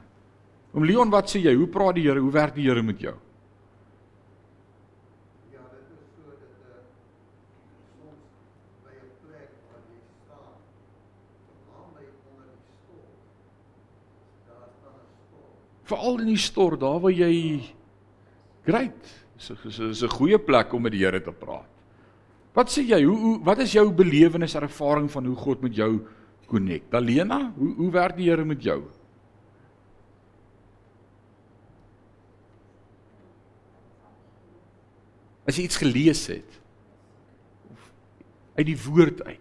Oom 0.72 0.86
Leon 0.88 1.12
wat 1.12 1.28
sê 1.28 1.42
jy? 1.44 1.52
Hoe 1.52 1.68
praat 1.68 1.98
die 1.98 2.06
Here? 2.06 2.20
Hoe 2.24 2.32
werk 2.32 2.56
die 2.56 2.64
Here 2.64 2.82
met 2.82 3.00
jou? 3.04 3.14
Veral 15.92 16.22
in 16.22 16.30
die 16.30 16.40
stort, 16.40 16.80
daar 16.80 17.02
waar 17.02 17.12
jy 17.12 17.60
great. 18.64 19.10
Dis 19.42 19.78
'n 19.78 19.90
is 19.90 20.02
'n 20.02 20.08
goeie 20.08 20.38
plek 20.38 20.72
om 20.72 20.82
met 20.82 20.92
die 20.92 21.02
Here 21.02 21.20
te 21.20 21.32
praat. 21.32 21.66
Wat 22.54 22.68
sê 22.70 22.86
jy? 22.86 23.02
Hoe, 23.02 23.18
hoe 23.18 23.44
wat 23.44 23.58
is 23.58 23.72
jou 23.72 23.90
belewenis 23.90 24.54
en 24.54 24.62
ervaring 24.62 25.10
van 25.10 25.24
hoe 25.24 25.36
God 25.36 25.62
met 25.62 25.74
jou 25.74 26.06
connect? 26.46 26.90
Dalena, 26.90 27.52
hoe 27.56 27.74
hoe 27.74 27.90
werk 27.90 28.16
die 28.16 28.28
Here 28.28 28.44
met 28.44 28.62
jou? 28.62 28.82
As 35.46 35.56
jy 35.56 35.64
iets 35.64 35.76
gelees 35.76 36.26
het 36.26 36.60
uit 38.54 38.66
die 38.66 38.78
woord 38.78 39.24
uit. 39.24 39.38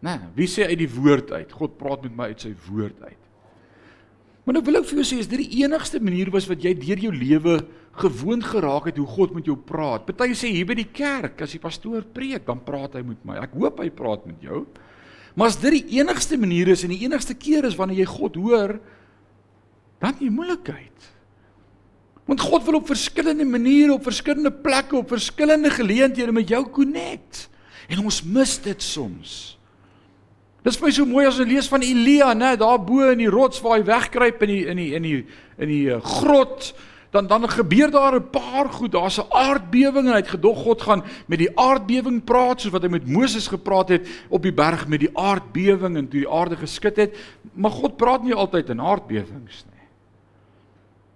Nee, 0.00 0.18
wie 0.36 0.46
sê 0.46 0.68
uit 0.68 0.78
die 0.78 0.90
woord 0.90 1.32
uit? 1.32 1.52
God 1.52 1.78
praat 1.78 2.02
met 2.02 2.14
my 2.16 2.28
uit 2.30 2.40
sy 2.40 2.52
woord 2.68 3.02
uit. 3.02 3.24
Maar 4.44 4.54
nou 4.54 4.64
wil 4.64 4.78
ek 4.80 4.86
vir 4.88 5.00
jou 5.00 5.04
sê 5.04 5.18
is 5.20 5.28
dit 5.28 5.42
die 5.42 5.64
enigste 5.64 5.98
manier 6.00 6.30
was 6.30 6.46
wat 6.48 6.62
jy 6.64 6.70
deur 6.78 7.00
jou 7.08 7.10
lewe 7.12 7.58
gewoond 8.00 8.44
geraak 8.44 8.88
het 8.90 8.98
hoe 9.00 9.06
God 9.06 9.34
met 9.36 9.48
jou 9.48 9.56
praat. 9.56 10.06
Party 10.06 10.36
sê 10.36 10.52
hier 10.54 10.68
by 10.68 10.76
die 10.78 10.88
kerk 10.94 11.42
as 11.44 11.54
die 11.54 11.62
pastoor 11.62 12.06
preek, 12.14 12.46
dan 12.46 12.62
praat 12.64 12.96
hy 12.98 13.02
met 13.06 13.20
my. 13.26 13.38
Ek 13.42 13.56
hoop 13.58 13.82
hy 13.82 13.90
praat 13.94 14.26
met 14.28 14.40
jou. 14.44 14.64
Maar 15.38 15.52
as 15.52 15.58
dit 15.60 15.76
die 15.78 15.98
enigste 16.00 16.38
manier 16.40 16.72
is 16.72 16.82
en 16.86 16.94
die 16.94 17.04
enigste 17.04 17.36
keer 17.38 17.68
is 17.68 17.76
wanneer 17.78 18.02
jy 18.02 18.08
God 18.10 18.38
hoor, 18.40 18.78
dan 20.02 20.18
jy 20.22 20.30
moeilikheid. 20.34 21.12
Want 22.28 22.42
God 22.44 22.66
wil 22.66 22.80
op 22.80 22.90
verskillende 22.90 23.46
maniere, 23.48 23.94
op 23.94 24.04
verskillende 24.04 24.52
plekke, 24.52 24.98
op 24.98 25.14
verskillende 25.14 25.70
geleenthede 25.72 26.34
met 26.34 26.50
jou 26.50 26.64
connect. 26.74 27.46
En 27.88 28.02
ons 28.04 28.20
mis 28.26 28.58
dit 28.66 28.82
soms. 28.84 29.38
Dis 30.66 30.76
vir 30.76 30.88
my 30.88 30.92
so 30.92 31.08
mooi 31.08 31.24
as 31.24 31.38
ons 31.40 31.48
lees 31.48 31.70
van 31.70 31.84
Elia, 31.86 32.34
né, 32.36 32.52
daar 32.60 32.80
bo 32.82 33.06
in 33.08 33.22
die 33.22 33.30
rots 33.32 33.62
waar 33.64 33.78
hy 33.78 33.86
wegkruip 33.88 34.42
in 34.44 34.50
die 34.52 34.62
in 34.68 34.80
die 34.82 34.88
in 34.98 35.06
die 35.06 35.18
in 35.56 35.70
die 35.72 35.84
uh, 35.94 36.00
grot, 36.04 36.72
dan 37.10 37.26
dan 37.26 37.48
gebeur 37.48 37.90
daar 37.90 38.14
'n 38.14 38.30
paar 38.30 38.68
goed. 38.72 38.92
Daar's 38.92 39.18
'n 39.18 39.30
aardbewing 39.30 40.06
en 40.06 40.12
hy 40.12 40.20
het 40.20 40.28
gedog 40.28 40.58
God 40.58 40.82
gaan 40.82 41.04
met 41.26 41.38
die 41.38 41.58
aardbewing 41.58 42.24
praat 42.24 42.60
soos 42.60 42.72
wat 42.72 42.82
hy 42.82 42.88
met 42.88 43.06
Moses 43.06 43.46
gepraat 43.46 43.88
het 43.88 44.08
op 44.28 44.42
die 44.42 44.52
berg 44.52 44.88
met 44.88 45.00
die 45.00 45.16
aardbewing 45.18 45.96
en 45.96 46.08
toe 46.08 46.20
die 46.20 46.30
aarde 46.30 46.56
geskud 46.56 46.96
het. 46.96 47.16
Maar 47.52 47.70
God 47.70 47.96
praat 47.96 48.22
nie 48.22 48.34
altyd 48.34 48.68
in 48.68 48.80
aardbewings 48.80 49.64
nie. 49.64 49.78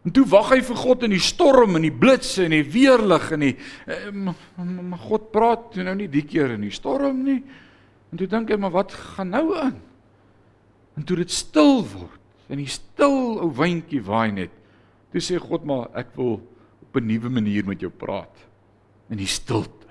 En 0.03 0.11
toe 0.11 0.27
wag 0.27 0.49
hy 0.51 0.63
vir 0.63 0.77
God 0.77 1.03
in 1.03 1.11
die 1.11 1.23
storm 1.23 1.77
en 1.77 1.83
die 1.83 1.95
blitse 1.95 2.45
en 2.45 2.51
die 2.51 2.71
weerlig 2.71 3.31
en 3.31 3.41
die 3.41 3.57
eh, 3.87 4.11
maar 4.91 4.99
God 4.99 5.31
praat 5.31 5.75
nou 5.75 5.95
nie 5.95 6.09
die 6.09 6.25
keer 6.27 6.51
in 6.51 6.61
die 6.61 6.75
storm 6.75 7.23
nie. 7.23 7.43
En 8.11 8.19
toe 8.19 8.27
dink 8.27 8.51
hy 8.51 8.57
maar 8.57 8.75
wat 8.75 8.93
gaan 8.93 9.31
nou 9.31 9.57
aan? 9.59 9.79
En 10.97 11.05
toe 11.05 11.17
dit 11.17 11.31
stil 11.31 11.87
word 11.87 12.19
en 12.53 12.59
die 12.61 12.69
stil 12.69 13.39
ou 13.41 13.53
windjie 13.57 14.03
waai 14.05 14.33
net. 14.33 14.62
Toe 15.13 15.21
sê 15.21 15.39
God 15.41 15.67
maar 15.69 15.91
ek 15.99 16.15
wil 16.17 16.41
op 16.83 16.97
'n 16.97 17.07
nuwe 17.07 17.29
manier 17.29 17.65
met 17.65 17.81
jou 17.81 17.91
praat 17.91 18.33
in 19.11 19.19
die 19.19 19.29
stilte. 19.29 19.83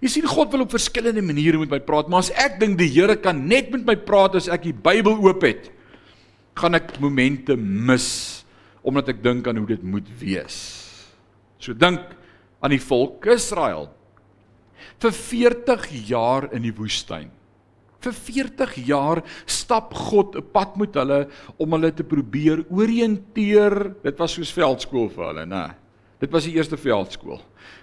Jy 0.00 0.08
sien 0.08 0.26
God 0.26 0.52
wil 0.52 0.62
op 0.62 0.70
verskillende 0.70 1.22
maniere 1.22 1.58
met 1.58 1.70
my 1.70 1.80
praat, 1.80 2.08
maar 2.08 2.22
as 2.22 2.30
ek 2.30 2.60
dink 2.60 2.78
die 2.78 2.88
Here 2.88 3.16
kan 3.16 3.48
net 3.48 3.70
met 3.70 3.84
my 3.84 3.96
praat 3.96 4.34
as 4.34 4.48
ek 4.48 4.62
die 4.62 4.72
Bybel 4.72 5.18
oop 5.18 5.42
het, 5.42 5.70
gaan 6.54 6.74
ek 6.74 7.00
momente 7.00 7.56
mis 7.56 8.44
omdat 8.82 9.08
ek 9.08 9.22
dink 9.22 9.46
aan 9.46 9.56
hoe 9.60 9.66
dit 9.66 9.82
moet 9.82 10.06
wees. 10.20 10.56
So 11.58 11.74
dink 11.74 12.00
aan 12.62 12.70
die 12.70 12.80
volk 12.80 13.26
Israel. 13.26 13.90
Vir 15.00 15.12
40 15.12 15.84
jaar 16.08 16.48
in 16.52 16.62
die 16.62 16.72
woestyn. 16.72 17.30
Vir 18.00 18.16
40 18.16 18.74
jaar 18.88 19.22
stap 19.46 19.94
God 19.94 20.36
'n 20.36 20.46
pad 20.52 20.76
met 20.76 20.94
hulle 20.94 21.28
om 21.58 21.72
hulle 21.72 21.92
te 21.92 22.02
probeer 22.02 22.64
orienteer. 22.70 23.94
Dit 24.02 24.18
was 24.18 24.32
soos 24.32 24.52
veldskool 24.52 25.10
vir 25.10 25.24
hulle, 25.26 25.46
né? 25.46 25.74
Dit 26.20 26.32
was 26.32 26.44
die 26.44 26.54
eerste 26.56 26.76
veldskool. 26.76 27.40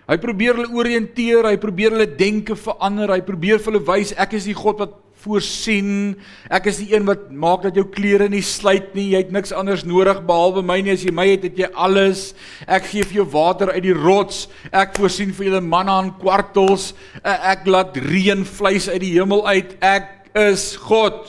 Hy 0.07 0.17
probeer 0.17 0.55
hulle 0.55 0.73
orienteer, 0.73 1.43
hy 1.45 1.57
probeer 1.57 1.91
hulle 1.91 2.17
denke 2.17 2.55
verander, 2.55 3.11
hy 3.11 3.21
probeer 3.21 3.59
vir 3.59 3.73
hulle 3.73 3.85
wys 3.85 4.13
ek 4.17 4.33
is 4.33 4.45
die 4.45 4.53
God 4.53 4.79
wat 4.79 4.93
voorsien. 5.23 6.15
Ek 6.53 6.69
is 6.71 6.79
die 6.81 6.91
een 6.93 7.07
wat 7.07 7.27
maak 7.31 7.63
dat 7.65 7.77
jou 7.77 7.85
klere 7.91 8.27
nie 8.31 8.43
slyt 8.45 8.93
nie. 8.97 9.09
Jy 9.13 9.23
het 9.25 9.33
niks 9.35 9.53
anders 9.55 9.85
nodig 9.87 10.21
behalwe 10.27 10.63
my 10.65 10.79
nie. 10.81 10.95
As 10.97 11.05
jy 11.05 11.13
my 11.15 11.27
het, 11.29 11.47
het 11.47 11.59
jy 11.63 11.69
alles. 11.73 12.31
Ek 12.67 12.89
gee 12.91 13.05
vir 13.07 13.21
jou 13.21 13.27
water 13.33 13.73
uit 13.75 13.83
die 13.87 13.97
rots. 13.97 14.45
Ek 14.71 14.95
voorsien 14.97 15.33
vir 15.37 15.49
julle 15.49 15.63
manna 15.65 15.99
en 16.05 16.13
kwartels. 16.21 16.91
Ek 17.23 17.67
laat 17.69 17.97
reën 18.07 18.45
vleis 18.57 18.89
uit 18.91 19.01
die 19.05 19.15
hemel 19.17 19.45
uit. 19.47 19.77
Ek 19.81 20.31
is 20.37 20.75
God. 20.87 21.23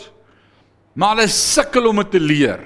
Maar 0.98 1.16
hulle 1.16 1.30
sukkel 1.32 1.90
om 1.90 2.02
dit 2.02 2.12
te 2.16 2.22
leer. 2.22 2.64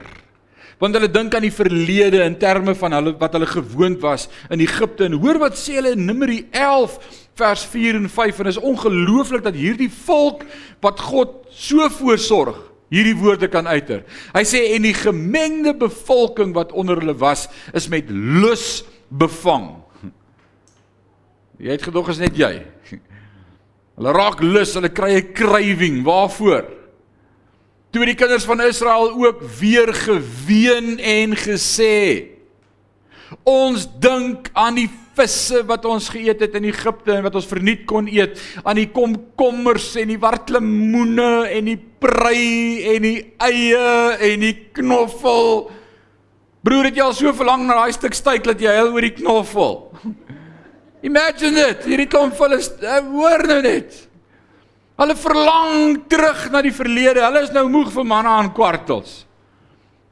Want 0.83 0.97
hulle 0.99 1.11
dink 1.14 1.35
aan 1.38 1.45
die 1.47 1.55
verlede 1.55 2.25
in 2.26 2.35
terme 2.41 2.75
van 2.75 2.97
hulle 2.97 3.12
wat 3.21 3.37
hulle 3.37 3.47
gewoond 3.47 4.00
was 4.02 4.26
in 4.50 4.64
Egipte 4.64 5.07
en 5.07 5.21
hoor 5.23 5.38
wat 5.38 5.55
sê 5.61 5.76
hulle 5.79 5.93
in 5.95 6.09
Numeri 6.09 6.41
11 6.50 6.97
vers 7.35 7.65
4 7.65 7.95
en 7.95 8.09
5 8.11 8.39
en 8.39 8.51
is 8.51 8.61
ongelooflik 8.61 9.43
dat 9.43 9.57
hierdie 9.57 9.91
volk 10.05 10.45
wat 10.85 11.01
God 11.01 11.39
so 11.51 11.89
voorsorg 11.89 12.59
hierdie 12.93 13.17
woorde 13.17 13.49
kan 13.49 13.67
uiter. 13.67 14.03
Hy 14.35 14.43
sê 14.45 14.67
en 14.75 14.85
die 14.85 14.97
gemengde 14.97 15.73
bevolking 15.81 16.53
wat 16.57 16.75
onder 16.77 17.01
hulle 17.01 17.17
was 17.17 17.47
is 17.73 17.89
met 17.89 18.11
lus 18.12 18.83
bevang. 19.09 19.71
Jy 21.62 21.73
het 21.73 21.87
gedog 21.89 22.11
is 22.12 22.21
net 22.21 22.37
jy. 22.37 22.53
Hulle 23.97 24.12
raak 24.17 24.41
lus, 24.45 24.75
hulle 24.77 24.91
kry 24.93 25.21
'n 25.21 25.33
craving. 25.33 26.03
Waarvoor? 26.05 26.65
Toe 27.93 28.05
die 28.09 28.17
kinders 28.17 28.45
van 28.45 28.61
Israel 28.61 29.12
ook 29.12 29.43
weer 29.61 29.93
geween 29.95 30.99
en 30.99 31.37
gesê: 31.37 32.29
Ons 33.45 33.87
dink 34.01 34.49
aan 34.53 34.75
die 34.75 34.91
visse 35.16 35.62
wat 35.69 35.85
ons 35.88 36.09
geëet 36.12 36.40
het 36.47 36.57
in 36.59 36.69
Egipte 36.71 37.16
en 37.16 37.26
wat 37.26 37.37
ons 37.38 37.49
verniet 37.49 37.85
kon 37.88 38.09
eet, 38.11 38.38
aan 38.64 38.81
die 38.81 38.88
komkommers 38.95 39.92
en 40.00 40.12
die 40.12 40.21
wartlemoene 40.21 41.49
en 41.52 41.71
die 41.71 41.78
prei 42.02 42.95
en 42.95 43.07
die 43.07 43.19
eie 43.42 43.87
en 44.33 44.47
die 44.47 44.54
knoffel. 44.78 45.71
Broer, 46.62 46.88
het 46.88 46.99
jy 46.99 47.04
al 47.04 47.16
so 47.19 47.33
verlang 47.35 47.66
na 47.66 47.81
daai 47.81 47.95
stuk 47.95 48.14
steak 48.14 48.47
dat 48.47 48.61
jy 48.62 48.71
huil 48.78 48.92
oor 48.95 49.07
die 49.09 49.16
knoffel? 49.19 49.76
Imagine 51.09 51.66
dit, 51.66 51.87
hierdie 51.90 52.07
klomp 52.07 52.38
hulle 52.38 52.61
eh, 52.62 52.99
hoor 53.11 53.42
nou 53.50 53.59
net. 53.64 53.97
Hulle 55.02 55.16
verlang 55.19 55.97
terug 56.11 56.45
na 56.52 56.61
die 56.62 56.75
verlede. 56.75 57.25
Hulle 57.25 57.42
is 57.42 57.54
nou 57.54 57.64
moeg 57.73 57.90
vir 57.90 58.07
manne 58.07 58.31
aan 58.31 58.52
kwartels. 58.54 59.23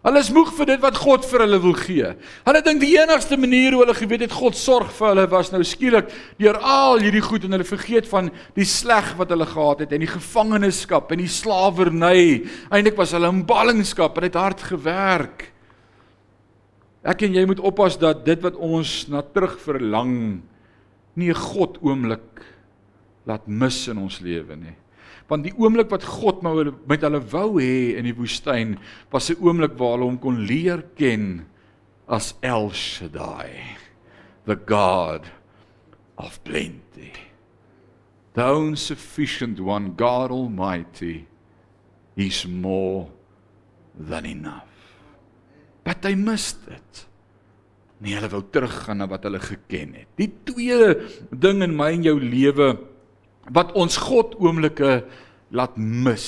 Hulle 0.01 0.23
is 0.23 0.31
moeg 0.33 0.49
vir 0.57 0.69
dit 0.71 0.81
wat 0.81 0.97
God 0.97 1.27
vir 1.29 1.43
hulle 1.45 1.59
wil 1.61 1.75
gee. 1.77 2.15
Hulle 2.47 2.61
dink 2.65 2.81
die 2.81 2.95
enigste 2.97 3.37
manier 3.37 3.75
hoe 3.77 3.83
hulle 3.83 3.97
geweet 3.99 4.25
het 4.25 4.33
God 4.33 4.57
sorg 4.57 4.95
vir 4.97 5.11
hulle 5.11 5.27
was 5.29 5.51
nou 5.53 5.61
skielik 5.67 6.09
deur 6.41 6.57
al 6.57 7.03
hierdie 7.05 7.21
goed 7.25 7.45
en 7.45 7.53
hulle 7.53 7.69
vergeet 7.69 8.09
van 8.09 8.31
die 8.57 8.65
sleg 8.65 9.13
wat 9.19 9.35
hulle 9.35 9.49
gehad 9.51 9.85
het 9.85 9.93
en 9.93 10.01
die 10.01 10.09
gevangenskap 10.09 11.13
en 11.13 11.21
die 11.21 11.29
slawerny. 11.29 12.23
Eindelik 12.73 12.97
was 12.97 13.13
hulle 13.13 13.29
in 13.29 13.45
ballingskap 13.45 14.17
en 14.17 14.29
het 14.31 14.41
hard 14.41 14.65
gewerk. 14.71 15.51
Ek 17.05 17.29
en 17.29 17.37
jy 17.37 17.45
moet 17.49 17.61
oppas 17.61 18.01
dat 18.01 18.25
dit 18.25 18.41
wat 18.41 18.57
ons 18.57 19.03
na 19.13 19.21
terug 19.21 19.61
verlang 19.61 20.41
nie 21.15 21.29
'n 21.29 21.45
God 21.53 21.77
oomblik 21.85 22.41
laat 23.29 23.45
mis 23.47 23.89
in 23.89 23.99
ons 23.99 24.21
lewe 24.25 24.57
nie 24.57 24.77
want 25.31 25.47
die 25.47 25.55
oomblik 25.55 25.91
wat 25.93 26.05
God 26.05 26.43
met 26.91 27.05
hulle 27.07 27.23
wou 27.33 27.61
hê 27.63 27.97
in 27.99 28.09
die 28.09 28.17
woestyn 28.17 28.77
was 29.13 29.31
'n 29.31 29.39
oomblik 29.39 29.79
waar 29.79 29.97
hulle 29.97 30.11
hom 30.11 30.19
kon 30.19 30.43
leer 30.47 30.83
ken 30.99 31.47
as 32.09 32.35
El 32.43 32.71
Shaddai 32.75 33.79
the 34.45 34.57
god 34.57 35.31
of 36.19 36.43
plenty. 36.45 37.13
The 38.35 38.45
own 38.45 38.77
sufficient 38.77 39.61
one 39.61 39.95
god 39.97 40.31
almighty 40.31 41.27
is 42.17 42.47
more 42.47 43.11
than 43.99 44.27
enough. 44.27 44.69
But 45.85 46.03
they 46.03 46.15
missed 46.15 46.69
it. 46.69 47.07
Nee 48.01 48.17
hulle 48.17 48.31
wou 48.33 48.43
teruggaan 48.49 49.03
na 49.03 49.07
wat 49.11 49.27
hulle 49.29 49.41
geken 49.45 49.95
het. 49.99 50.09
Die 50.17 50.31
tweede 50.49 50.95
ding 51.31 51.61
in 51.63 51.75
my 51.77 51.91
en 51.99 52.07
jou 52.07 52.17
lewe 52.21 52.71
wat 53.53 53.75
ons 53.79 53.99
God 53.99 54.37
oomblikke 54.39 55.05
laat 55.51 55.77
mis. 55.77 56.27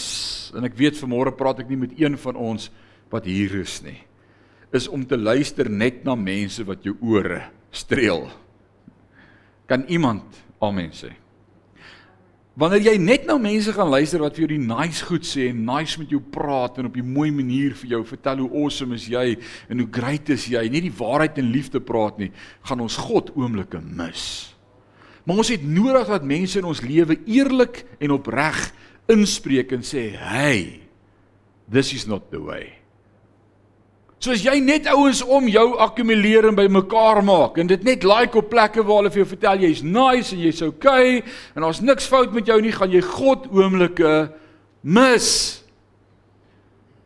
En 0.57 0.67
ek 0.67 0.76
weet 0.79 0.99
vanmôre 0.99 1.35
praat 1.38 1.62
ek 1.62 1.71
nie 1.71 1.81
met 1.85 1.95
een 1.99 2.19
van 2.19 2.38
ons 2.38 2.69
wat 3.12 3.29
hier 3.29 3.55
is 3.62 3.79
nie. 3.87 4.00
Is 4.75 4.88
om 4.88 5.05
te 5.07 5.19
luister 5.21 5.71
net 5.71 6.02
na 6.05 6.17
mense 6.19 6.64
wat 6.67 6.85
jou 6.87 6.97
ore 7.05 7.45
streel. 7.73 8.26
Kan 9.69 9.85
iemand 9.88 10.43
amen 10.62 10.91
sê? 10.97 11.12
Wanneer 12.52 12.83
jy 12.85 12.99
net 13.00 13.23
na 13.25 13.38
mense 13.41 13.73
gaan 13.73 13.88
luister 13.88 14.21
wat 14.21 14.37
vir 14.37 14.45
jou 14.45 14.50
die 14.50 14.67
nice 14.67 15.07
goed 15.09 15.25
sê 15.25 15.47
en 15.49 15.62
nice 15.64 15.97
met 15.97 16.11
jou 16.12 16.21
praat 16.21 16.76
en 16.79 16.91
op 16.91 16.97
'n 16.97 17.12
mooi 17.14 17.31
manier 17.31 17.73
vir 17.73 17.91
jou 17.97 18.05
vertel 18.05 18.45
hoe 18.45 18.64
awesome 18.64 18.95
is 18.95 19.07
jy 19.07 19.38
en 19.71 19.79
hoe 19.79 19.88
great 19.91 20.29
is 20.29 20.47
jy, 20.47 20.69
nie 20.69 20.83
die 20.83 20.93
waarheid 20.93 21.38
en 21.38 21.50
liefde 21.50 21.81
praat 21.81 22.19
nie, 22.19 22.31
gaan 22.62 22.81
ons 22.81 22.97
God 22.97 23.31
oomblikke 23.37 23.81
mis. 23.81 24.55
Maar 25.23 25.43
ons 25.43 25.52
het 25.55 25.62
nodig 25.62 26.09
dat 26.11 26.26
mense 26.26 26.59
in 26.59 26.67
ons 26.67 26.83
lewe 26.83 27.19
eerlik 27.31 27.85
en 28.02 28.14
opreg 28.19 28.59
inspreek 29.11 29.73
en 29.73 29.83
sê, 29.83 30.11
"Hey, 30.17 30.81
this 31.71 31.93
is 31.93 32.07
not 32.07 32.31
the 32.31 32.43
way." 32.43 32.83
Soos 34.23 34.43
jy 34.43 34.61
net 34.61 34.87
ouens 34.87 35.19
om 35.23 35.49
jou 35.49 35.79
akkumuleer 35.83 36.47
en 36.47 36.55
bymekaar 36.55 37.25
maak 37.25 37.57
en 37.59 37.67
dit 37.67 37.83
net 37.83 38.05
like 38.05 38.38
op 38.38 38.49
plekke 38.49 38.85
waar 38.87 38.97
hulle 38.97 39.11
vir 39.11 39.25
jou 39.25 39.31
vertel 39.33 39.64
jy's 39.64 39.83
nice 39.83 40.31
en 40.33 40.38
jy's 40.38 40.62
okay 40.62 41.25
en 41.57 41.64
daar's 41.64 41.81
niks 41.81 42.07
fout 42.07 42.33
met 42.33 42.47
jou 42.47 42.61
nie, 42.61 42.71
gaan 42.71 42.91
jy 42.91 43.00
God 43.00 43.49
oomblikke 43.50 44.33
mis. 44.83 45.64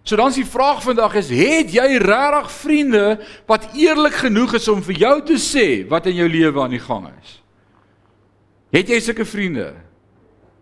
So 0.05 0.17
dan 0.17 0.29
is 0.29 0.37
die 0.43 0.45
vraag 0.45 0.85
vandag 0.85 1.17
is 1.17 1.33
het 1.33 1.73
jy 1.73 1.97
regtig 1.99 2.53
vriende 2.53 3.07
wat 3.49 3.73
eerlik 3.75 4.21
genoeg 4.21 4.55
is 4.61 4.69
om 4.69 4.85
vir 4.85 5.01
jou 5.01 5.17
te 5.33 5.41
sê 5.41 5.89
wat 5.89 6.07
in 6.07 6.21
jou 6.21 6.29
lewe 6.29 6.63
aan 6.63 6.77
die 6.77 6.85
gang 6.85 7.09
is? 7.17 7.41
Het 8.77 8.91
jy 8.93 8.99
sulke 9.01 9.25
vriende? 9.25 9.71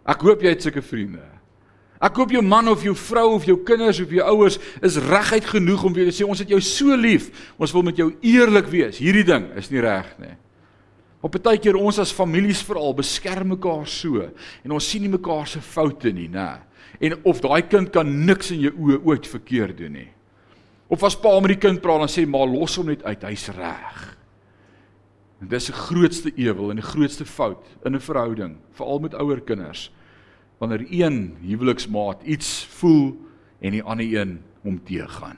Ek 0.07 0.21
hoop 0.23 0.45
jy 0.45 0.53
het 0.53 0.63
sulke 0.63 0.83
vriende. 0.85 1.25
Ek 2.05 2.15
hoop 2.21 2.31
jou 2.35 2.43
man 2.45 2.69
of 2.71 2.85
jou 2.85 2.93
vrou 2.99 3.31
of 3.35 3.47
jou 3.49 3.57
kinders 3.67 3.99
of 4.03 4.13
jou 4.13 4.23
ouers 4.23 4.59
is 4.85 4.99
reguit 5.03 5.47
genoeg 5.49 5.83
om 5.87 5.95
vir 5.95 6.05
jou 6.05 6.13
te 6.13 6.17
sê 6.21 6.27
ons 6.29 6.43
het 6.43 6.53
jou 6.53 6.61
so 6.63 6.95
lief. 7.01 7.31
Ons 7.59 7.73
wil 7.75 7.87
met 7.89 7.99
jou 7.99 8.11
eerlik 8.23 8.69
wees. 8.71 9.01
Hierdie 9.03 9.25
ding 9.27 9.49
is 9.59 9.71
nie 9.73 9.83
reg 9.83 10.13
nie. 10.23 10.35
Op 11.25 11.39
baie 11.41 11.59
keer 11.59 11.79
ons 11.81 11.99
as 12.03 12.13
families 12.13 12.61
veral 12.63 12.93
beskerm 12.95 13.55
mekaar 13.55 13.87
so 13.89 14.21
en 14.21 14.75
ons 14.77 14.87
sien 14.87 15.03
nie 15.03 15.11
mekaar 15.11 15.49
se 15.49 15.63
foute 15.65 16.13
nie, 16.13 16.29
nê. 16.29 16.51
En 17.01 17.17
of 17.25 17.41
daai 17.43 17.65
kind 17.67 17.89
kan 17.91 18.07
niks 18.27 18.53
in 18.53 18.61
jou 18.67 18.75
oë 18.77 19.01
ooit 19.09 19.27
verkeerd 19.27 19.81
doen 19.81 19.97
nie. 19.97 20.11
Of 20.93 21.03
as 21.09 21.17
pa 21.19 21.33
met 21.41 21.57
die 21.57 21.63
kind 21.65 21.81
praat 21.83 22.05
dan 22.05 22.13
sê 22.13 22.27
maar 22.29 22.47
los 22.47 22.77
hom 22.79 22.93
net 22.93 23.03
uit, 23.09 23.25
hy's 23.25 23.49
reg. 23.57 24.14
En 25.45 25.51
dis 25.53 25.67
die 25.69 25.77
grootste 25.77 26.31
ewel 26.41 26.71
en 26.73 26.79
die 26.81 26.87
grootste 26.87 27.27
fout 27.29 27.61
in 27.85 27.93
'n 27.95 28.01
verhouding, 28.01 28.57
veral 28.73 28.99
met 28.99 29.15
ouer 29.15 29.41
kinders 29.41 29.93
wanneer 30.59 30.87
een 30.89 31.37
huweliksmaat 31.41 32.23
iets 32.23 32.65
voel 32.65 33.13
en 33.61 33.71
die 33.71 33.83
ander 33.83 34.07
een 34.07 34.41
hom 34.63 34.81
teëgaan. 34.85 35.37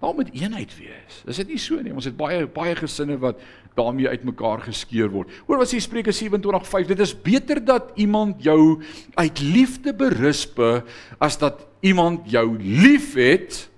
Daar 0.00 0.14
moet 0.14 0.32
eenheid 0.32 0.78
wees. 0.78 1.22
Is 1.26 1.36
dit 1.36 1.48
nie 1.48 1.58
so 1.58 1.80
nie? 1.82 1.94
Ons 1.94 2.04
het 2.04 2.16
baie 2.16 2.46
baie 2.46 2.74
gesinne 2.74 3.18
wat 3.18 3.38
daarmee 3.74 4.08
uitmekaar 4.08 4.60
geskeur 4.60 5.10
word. 5.10 5.30
Hoor 5.46 5.58
wat 5.58 5.74
sê 5.74 5.78
Spreuke 5.78 6.12
27:5, 6.12 6.86
dit 6.86 6.98
is 6.98 7.22
beter 7.22 7.64
dat 7.64 7.92
iemand 7.94 8.42
jou 8.42 8.82
uit 9.14 9.40
liefde 9.40 9.94
berispe 9.94 10.84
as 11.18 11.38
dat 11.38 11.66
iemand 11.80 12.30
jou 12.30 12.58
liefhet 12.58 13.70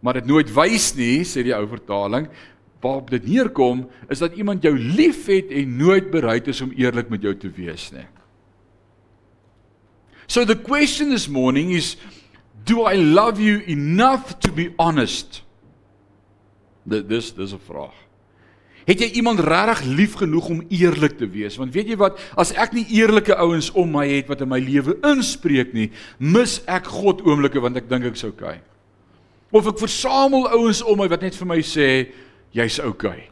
maar 0.00 0.14
dit 0.14 0.26
nooit 0.26 0.50
wys 0.54 0.92
nie, 0.94 1.24
sê 1.26 1.42
die 1.42 1.54
ou 1.54 1.66
vertaling. 1.66 2.28
Waarop 2.80 3.10
dit 3.10 3.26
neerkom 3.26 3.88
is 4.08 4.18
dat 4.22 4.36
iemand 4.38 4.62
jou 4.62 4.78
liefhet 4.78 5.50
en 5.50 5.76
nooit 5.76 6.10
bereid 6.10 6.46
is 6.46 6.60
om 6.60 6.70
eerlik 6.76 7.08
met 7.08 7.22
jou 7.22 7.34
te 7.36 7.50
wees 7.50 7.90
nie. 7.90 8.06
So 10.28 10.44
the 10.44 10.58
question 10.58 11.10
this 11.10 11.28
morning 11.28 11.72
is 11.72 11.96
do 12.64 12.84
I 12.86 12.96
love 12.96 13.42
you 13.42 13.62
enough 13.66 14.38
to 14.44 14.52
be 14.52 14.72
honest? 14.76 15.42
Dis 16.84 17.34
dis 17.34 17.52
'n 17.52 17.60
vraag. 17.66 17.94
Het 18.88 19.02
jy 19.04 19.08
iemand 19.20 19.40
regtig 19.44 19.82
lief 19.84 20.14
genoeg 20.16 20.48
om 20.48 20.62
eerlik 20.72 21.18
te 21.18 21.28
wees? 21.28 21.56
Want 21.56 21.74
weet 21.74 21.90
jy 21.92 21.96
wat, 22.00 22.16
as 22.40 22.54
ek 22.56 22.72
nie 22.72 22.86
eerlike 22.96 23.36
ouens 23.36 23.68
om 23.76 23.90
my 23.92 24.06
het 24.08 24.30
wat 24.32 24.40
in 24.40 24.48
my 24.48 24.60
lewe 24.64 24.96
inspreek 25.04 25.74
nie, 25.76 25.90
mis 26.16 26.62
ek 26.64 26.88
God 26.88 27.20
oomblikke 27.26 27.60
want 27.60 27.76
ek 27.76 27.88
dink 27.90 28.08
ek's 28.08 28.24
okay. 28.24 28.62
Of 29.52 29.68
ek 29.68 29.78
versamel 29.78 30.48
ouens 30.48 30.80
om 30.82 30.96
my 30.98 31.08
wat 31.08 31.20
net 31.20 31.36
vir 31.36 31.50
my 31.50 31.60
sê 31.60 32.08
jy's 32.56 32.78
okay. 32.80 33.28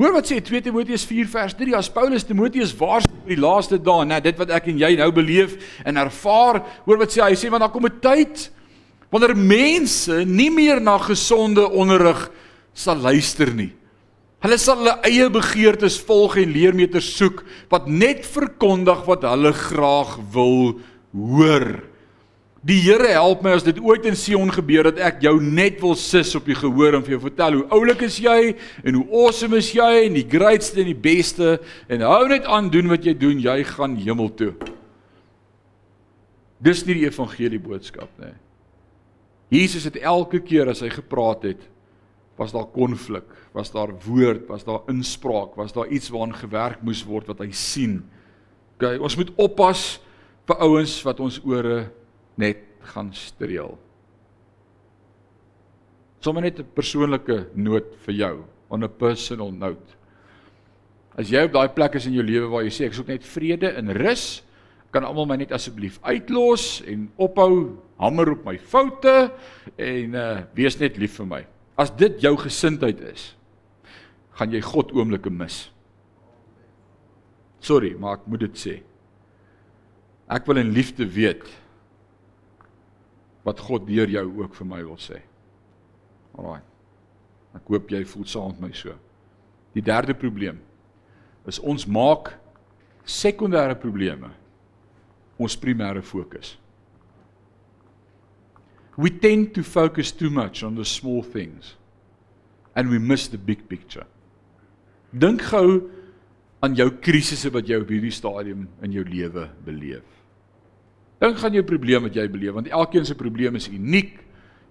Hoor 0.00 0.14
wat 0.16 0.30
sê 0.30 0.40
2 0.40 0.62
Timoteus 0.64 1.04
4 1.04 1.28
vers 1.28 1.54
3 1.58 1.76
as 1.76 1.90
Paulus 1.92 2.24
Timoteus 2.24 2.72
waarsku 2.74 3.12
vir 3.26 3.34
die 3.34 3.42
laaste 3.42 3.78
dae, 3.78 4.06
net 4.08 4.24
dit 4.24 4.38
wat 4.40 4.50
ek 4.56 4.70
en 4.72 4.80
jy 4.80 4.94
nou 4.98 5.10
beleef 5.14 5.58
en 5.84 6.00
ervaar. 6.00 6.62
Hoor 6.86 7.02
wat 7.04 7.12
sê 7.12 7.22
hy 7.22 7.36
sê 7.38 7.50
want 7.52 7.62
daar 7.62 7.72
kom 7.74 7.86
'n 7.86 8.00
tyd 8.00 8.48
wanneer 9.12 9.36
mense 9.36 10.24
nie 10.24 10.50
meer 10.50 10.80
na 10.80 10.96
gesonde 10.98 11.68
onderrig 11.68 12.30
sal 12.72 12.96
luister 12.96 13.52
nie. 13.52 13.72
Hulle 14.42 14.58
sal 14.58 14.80
hulle 14.80 14.96
eie 15.06 15.28
begeertes 15.30 16.00
volg 16.00 16.38
en 16.40 16.50
leermeters 16.50 17.12
soek 17.14 17.44
wat 17.70 17.86
net 17.86 18.24
verkondig 18.26 19.04
wat 19.06 19.22
hulle 19.22 19.52
graag 19.52 20.16
wil 20.32 20.80
hoor. 21.12 21.91
Die 22.62 22.78
Here 22.78 23.08
help 23.10 23.40
my 23.42 23.56
as 23.56 23.64
dit 23.66 23.80
ooit 23.82 24.04
in 24.06 24.14
Sion 24.14 24.50
gebeur 24.54 24.86
dat 24.86 25.00
ek 25.02 25.24
jou 25.24 25.34
net 25.42 25.80
wil 25.82 25.96
sis 25.98 26.30
op 26.38 26.46
die 26.46 26.54
gehoor 26.54 26.94
en 26.94 27.02
vir 27.02 27.16
jou 27.16 27.22
vertel 27.24 27.56
hoe 27.58 27.64
oulik 27.74 28.04
is 28.06 28.20
jy 28.22 28.52
en 28.86 29.00
hoe 29.00 29.06
awesome 29.24 29.58
is 29.58 29.72
jy 29.74 30.04
en 30.04 30.14
die 30.14 30.28
greatste 30.30 30.78
en 30.84 30.92
die 30.92 31.00
beste 31.08 31.56
en 31.90 32.04
hou 32.06 32.20
net 32.30 32.46
aan 32.46 32.68
doen 32.70 32.92
wat 32.92 33.02
jy 33.08 33.16
doen, 33.18 33.40
jy 33.42 33.56
gaan 33.66 33.96
hemel 33.98 34.30
toe. 34.38 34.52
Dis 36.62 36.84
nie 36.86 37.00
die 37.00 37.08
evangelie 37.08 37.58
boodskap 37.62 38.12
nie. 38.22 38.30
Jesus 39.52 39.88
het 39.88 39.98
elke 39.98 40.38
keer 40.46 40.70
as 40.70 40.84
hy 40.84 40.90
gepraat 40.92 41.42
het, 41.48 41.64
was 42.38 42.54
daar 42.54 42.68
konflik, 42.72 43.26
was 43.52 43.74
daar 43.74 43.90
woord, 44.06 44.46
was 44.48 44.62
daar 44.64 44.86
inspraak, 44.88 45.58
was 45.58 45.74
daar 45.74 45.90
iets 45.90 46.12
waaraan 46.14 46.38
gewerk 46.38 46.86
moes 46.86 47.02
word 47.04 47.26
wat 47.28 47.42
hy 47.42 47.50
sien. 47.50 47.98
OK, 48.78 48.86
ons 49.02 49.18
moet 49.18 49.34
oppas 49.42 49.82
vir 50.46 50.62
ouens 50.62 50.94
wat 51.04 51.20
ons 51.26 51.40
ore 51.42 51.90
net 52.40 52.62
gaan 52.92 53.12
streel. 53.14 53.78
Sommige 56.22 56.44
net 56.44 56.58
'n 56.60 56.74
persoonlike 56.74 57.48
noot 57.54 57.94
vir 58.06 58.14
jou, 58.14 58.44
on 58.70 58.82
a 58.82 58.88
personal 58.88 59.50
note. 59.50 59.96
As 61.18 61.28
jy 61.28 61.44
op 61.44 61.52
daai 61.52 61.68
plek 61.68 61.94
is 61.94 62.06
in 62.06 62.14
jou 62.14 62.24
lewe 62.24 62.48
waar 62.48 62.64
jy 62.64 62.70
sê 62.70 62.86
ek 62.86 62.94
soek 62.94 63.08
net 63.08 63.24
vrede 63.24 63.68
en 63.76 63.92
rus, 63.92 64.42
kan 64.92 65.04
almal 65.04 65.26
my 65.26 65.36
net 65.36 65.52
asseblief 65.52 65.98
uitlos 66.04 66.82
en 66.86 67.10
ophou 67.16 67.78
hamer 67.98 68.32
op 68.32 68.44
my 68.44 68.58
foute 68.58 69.32
en 69.78 70.14
uh 70.14 70.42
wees 70.54 70.78
net 70.80 70.98
lief 71.00 71.16
vir 71.16 71.26
my. 71.26 71.46
As 71.76 71.90
dit 71.90 72.20
jou 72.20 72.36
gesindheid 72.36 73.00
is, 73.00 73.34
gaan 74.36 74.52
jy 74.52 74.60
God 74.60 74.92
oomblikke 74.92 75.30
mis. 75.30 75.70
Sorry, 77.60 77.94
maar 77.98 78.18
ek 78.18 78.26
moet 78.26 78.40
dit 78.40 78.58
sê. 78.58 78.74
Ek 80.28 80.46
wil 80.46 80.60
in 80.60 80.72
liefde 80.74 81.06
weet 81.08 81.44
wat 83.46 83.60
God 83.60 83.86
deur 83.88 84.10
jou 84.10 84.26
ook 84.42 84.54
vir 84.54 84.68
my 84.68 84.82
wil 84.84 85.00
sê. 85.00 85.18
Alraai. 86.38 86.60
Ek 87.56 87.68
hoop 87.68 87.90
jy 87.92 88.04
voel 88.08 88.28
saam 88.28 88.54
met 88.54 88.68
my 88.68 88.72
so. 88.76 88.94
Die 89.76 89.84
derde 89.84 90.14
probleem 90.16 90.60
is 91.48 91.58
ons 91.58 91.86
maak 91.90 92.34
sekondêre 93.08 93.74
probleme 93.80 94.30
ons 95.42 95.56
primêre 95.58 96.02
fokus. 96.06 96.56
We 98.96 99.10
tend 99.10 99.54
to 99.54 99.62
focus 99.62 100.12
too 100.12 100.30
much 100.30 100.62
on 100.62 100.76
the 100.76 100.84
small 100.84 101.22
things 101.22 101.74
and 102.76 102.90
we 102.90 102.98
miss 102.98 103.28
the 103.28 103.38
big 103.38 103.68
picture. 103.68 104.06
Dink 105.12 105.42
gou 105.50 105.90
aan 106.62 106.76
jou 106.78 106.88
krisisse 107.02 107.50
wat 107.52 107.68
jy 107.68 107.80
op 107.82 107.90
hierdie 107.90 108.14
stadium 108.14 108.68
in 108.84 108.94
jou 108.94 109.04
lewe 109.08 109.48
beleef. 109.66 110.21
Dink 111.22 111.38
gaan 111.38 111.54
jou 111.54 111.62
probleem 111.66 112.08
wat 112.08 112.16
jy 112.18 112.24
beleef 112.30 112.56
want 112.56 112.70
elkeen 112.72 113.06
se 113.06 113.14
probleem 113.18 113.54
is 113.58 113.68
uniek 113.70 114.16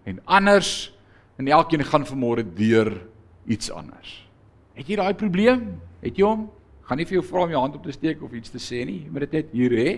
en 0.10 0.20
anders 0.26 0.92
en 1.40 1.48
elkeen 1.48 1.84
gaan 1.88 2.08
vanmôre 2.08 2.44
deur 2.44 2.92
iets 3.48 3.72
anders. 3.72 4.18
Het 4.76 4.92
jy 4.92 4.98
daai 5.00 5.16
probleem? 5.18 5.64
Het 6.04 6.20
jy 6.20 6.28
hom? 6.28 6.50
Gaan 6.88 7.00
nie 7.00 7.08
vir 7.08 7.22
jou 7.22 7.24
vra 7.30 7.46
om 7.46 7.54
jou 7.54 7.62
hand 7.64 7.78
op 7.80 7.88
te 7.88 7.96
steek 7.96 8.22
of 8.26 8.34
iets 8.36 8.52
te 8.52 8.60
sê 8.60 8.84
nie, 8.88 9.06
maar 9.08 9.24
dit 9.26 9.40
net 9.40 9.56
hier 9.56 9.76
hè. 9.80 9.94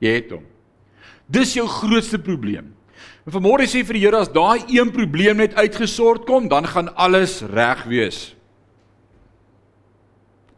Jy 0.00 0.14
het 0.14 0.32
hom. 0.32 0.44
Dis 1.28 1.52
jou 1.58 1.66
grootste 1.68 2.20
probleem. 2.22 2.72
En 3.28 3.34
vanmôre 3.34 3.66
sê 3.68 3.84
vir 3.84 3.98
die 3.98 4.04
Here 4.06 4.22
as 4.22 4.32
daai 4.32 4.64
een 4.72 4.90
probleem 4.94 5.42
net 5.42 5.58
uitgesort 5.58 6.24
kom, 6.26 6.48
dan 6.48 6.66
gaan 6.66 6.88
alles 6.96 7.42
reg 7.52 7.84
wees. 7.90 8.22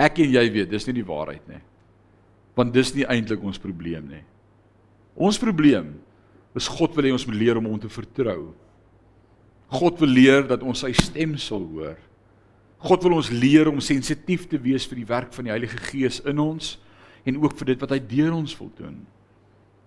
Ek 0.00 0.22
en 0.22 0.30
jy 0.32 0.44
weet, 0.54 0.70
dis 0.70 0.86
nie 0.88 1.00
die 1.00 1.08
waarheid 1.08 1.42
nie. 1.50 1.60
Want 2.56 2.72
dis 2.76 2.94
nie 2.94 3.08
eintlik 3.08 3.42
ons 3.44 3.60
probleem 3.60 4.06
nie. 4.08 4.22
Ons 5.20 5.38
probleem 5.38 5.92
is 6.56 6.68
God 6.70 6.96
wil 6.96 7.06
hê 7.06 7.12
ons 7.12 7.26
moet 7.28 7.36
leer 7.36 7.58
om 7.60 7.68
hom 7.68 7.80
te 7.80 7.90
vertrou. 7.92 8.54
God 9.70 10.00
wil 10.00 10.14
leer 10.16 10.46
dat 10.48 10.64
ons 10.66 10.80
sy 10.82 10.90
stem 10.96 11.36
sal 11.38 11.62
hoor. 11.74 11.98
God 12.80 13.04
wil 13.04 13.18
ons 13.18 13.28
leer 13.28 13.68
om 13.68 13.82
sensitief 13.84 14.46
te 14.48 14.58
wees 14.58 14.86
vir 14.88 15.02
die 15.02 15.08
werk 15.08 15.34
van 15.36 15.46
die 15.46 15.52
Heilige 15.52 15.78
Gees 15.90 16.22
in 16.24 16.40
ons 16.40 16.78
en 17.28 17.36
ook 17.36 17.54
vir 17.60 17.74
dit 17.74 17.82
wat 17.84 17.92
hy 17.92 18.00
deur 18.00 18.32
ons 18.38 18.54
wil 18.56 18.70
doen. 18.78 18.96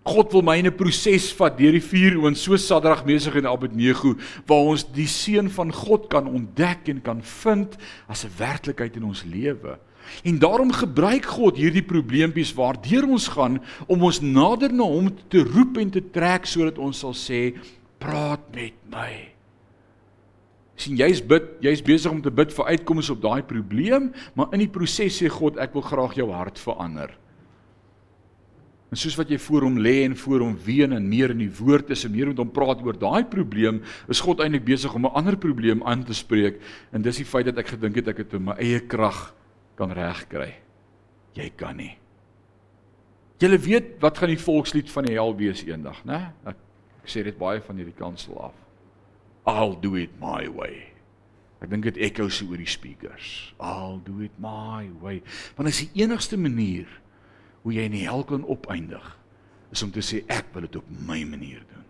God 0.03 0.33
wil 0.35 0.43
my 0.43 0.57
in 0.59 0.67
'n 0.67 0.77
proses 0.77 1.31
vat 1.31 1.57
deur 1.57 1.71
die 1.71 1.81
vuur 1.81 2.19
oond 2.21 2.37
so 2.37 2.57
Sadrag, 2.57 3.05
Mesig 3.05 3.35
en 3.35 3.47
Abednego 3.47 4.15
waar 4.45 4.69
ons 4.75 4.83
die 4.83 5.07
seun 5.07 5.49
van 5.49 5.71
God 5.71 6.09
kan 6.09 6.27
ontdek 6.27 6.89
en 6.89 7.01
kan 7.01 7.21
vind 7.21 7.77
as 8.07 8.25
'n 8.25 8.31
werklikheid 8.37 8.97
in 8.97 9.03
ons 9.03 9.23
lewe. 9.23 9.79
En 10.23 10.39
daarom 10.39 10.71
gebruik 10.71 11.25
God 11.25 11.57
hierdie 11.59 11.85
probleempies 11.85 12.53
waardeur 12.57 13.07
ons 13.09 13.27
gaan 13.33 13.59
om 13.87 14.03
ons 14.03 14.21
nader 14.21 14.73
na 14.73 14.87
hom 14.87 15.09
te 15.31 15.43
roep 15.43 15.77
en 15.81 15.93
te 15.93 16.03
trek 16.13 16.47
sodat 16.49 16.79
ons 16.81 17.03
sal 17.05 17.15
sê 17.17 17.53
praat 18.03 18.43
met 18.55 18.75
my. 18.91 19.29
sien 20.83 20.97
jy's 20.97 21.21
bid, 21.23 21.45
jy's 21.63 21.83
besig 21.85 22.11
om 22.11 22.19
te 22.19 22.31
bid 22.33 22.51
vir 22.51 22.73
uitkomste 22.73 23.13
op 23.13 23.19
daai 23.23 23.43
probleem, 23.47 24.09
maar 24.35 24.49
in 24.57 24.63
die 24.65 24.71
proses 24.73 25.15
sê 25.21 25.29
God 25.31 25.59
ek 25.61 25.77
wil 25.77 25.85
graag 25.85 26.17
jou 26.17 26.25
hart 26.33 26.57
verander. 26.59 27.13
En 28.91 28.99
soos 28.99 29.15
wat 29.17 29.31
jy 29.31 29.37
voor 29.41 29.67
hom 29.69 29.77
lê 29.79 29.93
en 30.03 30.17
voor 30.17 30.43
hom 30.43 30.57
ween 30.65 30.91
en 30.97 31.05
meer 31.09 31.31
in 31.31 31.39
die 31.45 31.53
woord 31.61 31.93
is 31.93 32.03
en 32.05 32.11
meer 32.13 32.33
met 32.33 32.41
hom 32.41 32.51
praat 32.53 32.81
oor 32.83 32.97
daai 32.99 33.23
probleem, 33.29 33.79
is 34.11 34.21
God 34.25 34.43
eintlik 34.43 34.65
besig 34.67 34.93
om 34.93 35.05
'n 35.05 35.15
ander 35.17 35.37
probleem 35.37 35.85
aan 35.85 36.03
te 36.03 36.13
spreek 36.13 36.59
en 36.91 37.01
dis 37.01 37.21
die 37.21 37.25
feit 37.25 37.45
dat 37.45 37.57
ek 37.57 37.77
gedink 37.77 37.95
het 37.95 38.07
ek 38.07 38.17
het 38.17 38.33
in 38.33 38.43
my 38.49 38.57
eie 38.57 38.81
krag 38.81 39.33
kan 39.79 39.93
regkry. 39.95 40.51
Jy 41.37 41.49
kan 41.57 41.77
nie. 41.79 41.93
Julle 43.41 43.57
weet 43.59 43.95
wat 44.03 44.21
gaan 44.21 44.31
die 44.31 44.39
volkslied 44.39 44.91
van 44.93 45.07
die 45.07 45.17
hel 45.17 45.33
wees 45.35 45.63
eendag, 45.67 45.99
né? 46.07 46.29
Ek, 46.47 46.59
ek 47.01 47.11
sê 47.11 47.23
dit 47.25 47.37
baie 47.37 47.61
van 47.65 47.79
hierdie 47.79 47.97
kansel 47.97 48.37
af. 48.49 48.57
I'll 49.49 49.75
do 49.75 49.97
it 49.99 50.13
my 50.21 50.47
way. 50.47 50.93
Ek 51.63 51.71
dink 51.71 51.87
dit 51.87 51.99
ekko 52.07 52.29
so 52.31 52.47
oor 52.51 52.59
die 52.59 52.69
speakers. 52.69 53.53
I'll 53.59 53.99
do 54.03 54.21
it 54.23 54.35
my 54.41 54.87
way. 55.01 55.21
Want 55.57 55.67
dit 55.67 55.75
is 55.75 55.81
die 55.87 56.03
enigste 56.03 56.39
manier 56.39 56.87
hoe 57.63 57.75
jy 57.75 57.87
in 57.87 57.95
die 57.95 58.05
hel 58.05 58.23
kan 58.27 58.43
opeindig 58.51 59.03
is 59.73 59.83
om 59.83 59.91
te 59.91 60.03
sê 60.05 60.21
ek 60.31 60.51
wil 60.53 60.67
dit 60.67 60.77
op 60.79 60.89
my 61.07 61.21
manier 61.27 61.63
doen. 61.71 61.85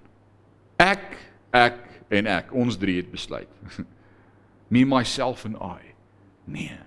Ek, 0.82 1.17
ek 1.58 1.82
en 2.13 2.30
ek, 2.30 2.54
ons 2.58 2.78
drie 2.80 3.00
het 3.02 3.10
besluit. 3.13 3.50
Me 4.74 4.86
myself 4.89 5.46
and 5.46 5.58
I. 5.62 5.93
Nee, 6.50 6.78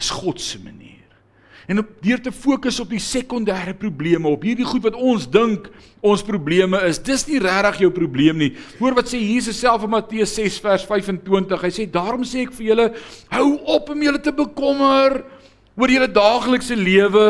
is 0.00 0.10
God 0.10 0.40
se 0.40 0.58
manier. 0.62 1.00
En 1.70 1.78
op 1.78 1.90
deur 2.02 2.18
te 2.18 2.32
fokus 2.34 2.80
op 2.82 2.90
die 2.90 3.02
sekondêre 3.02 3.76
probleme, 3.78 4.26
op 4.26 4.42
hierdie 4.42 4.66
goed 4.66 4.82
wat 4.88 4.96
ons 4.98 5.28
dink 5.30 5.68
ons 6.02 6.24
probleme 6.26 6.80
is, 6.88 6.98
dis 6.98 7.22
nie 7.28 7.38
regtig 7.42 7.84
jou 7.84 7.90
probleem 7.94 8.40
nie. 8.40 8.48
Hoor 8.80 8.96
wat 8.96 9.12
sê 9.12 9.20
Jesus 9.20 9.60
self 9.62 9.84
in 9.86 9.92
Matteus 9.92 10.32
6 10.34 10.56
vers 10.64 10.86
25. 10.88 11.62
Hy 11.62 11.70
sê 11.76 11.86
daarom 11.86 12.24
sê 12.26 12.42
ek 12.48 12.56
vir 12.56 12.72
julle, 12.72 12.86
hou 13.36 13.46
op 13.76 13.92
om 13.94 14.02
julle 14.02 14.22
te 14.24 14.34
bekommer 14.34 15.20
oor 15.78 15.92
julle 15.94 16.10
daaglikse 16.10 16.74
lewe 16.74 17.26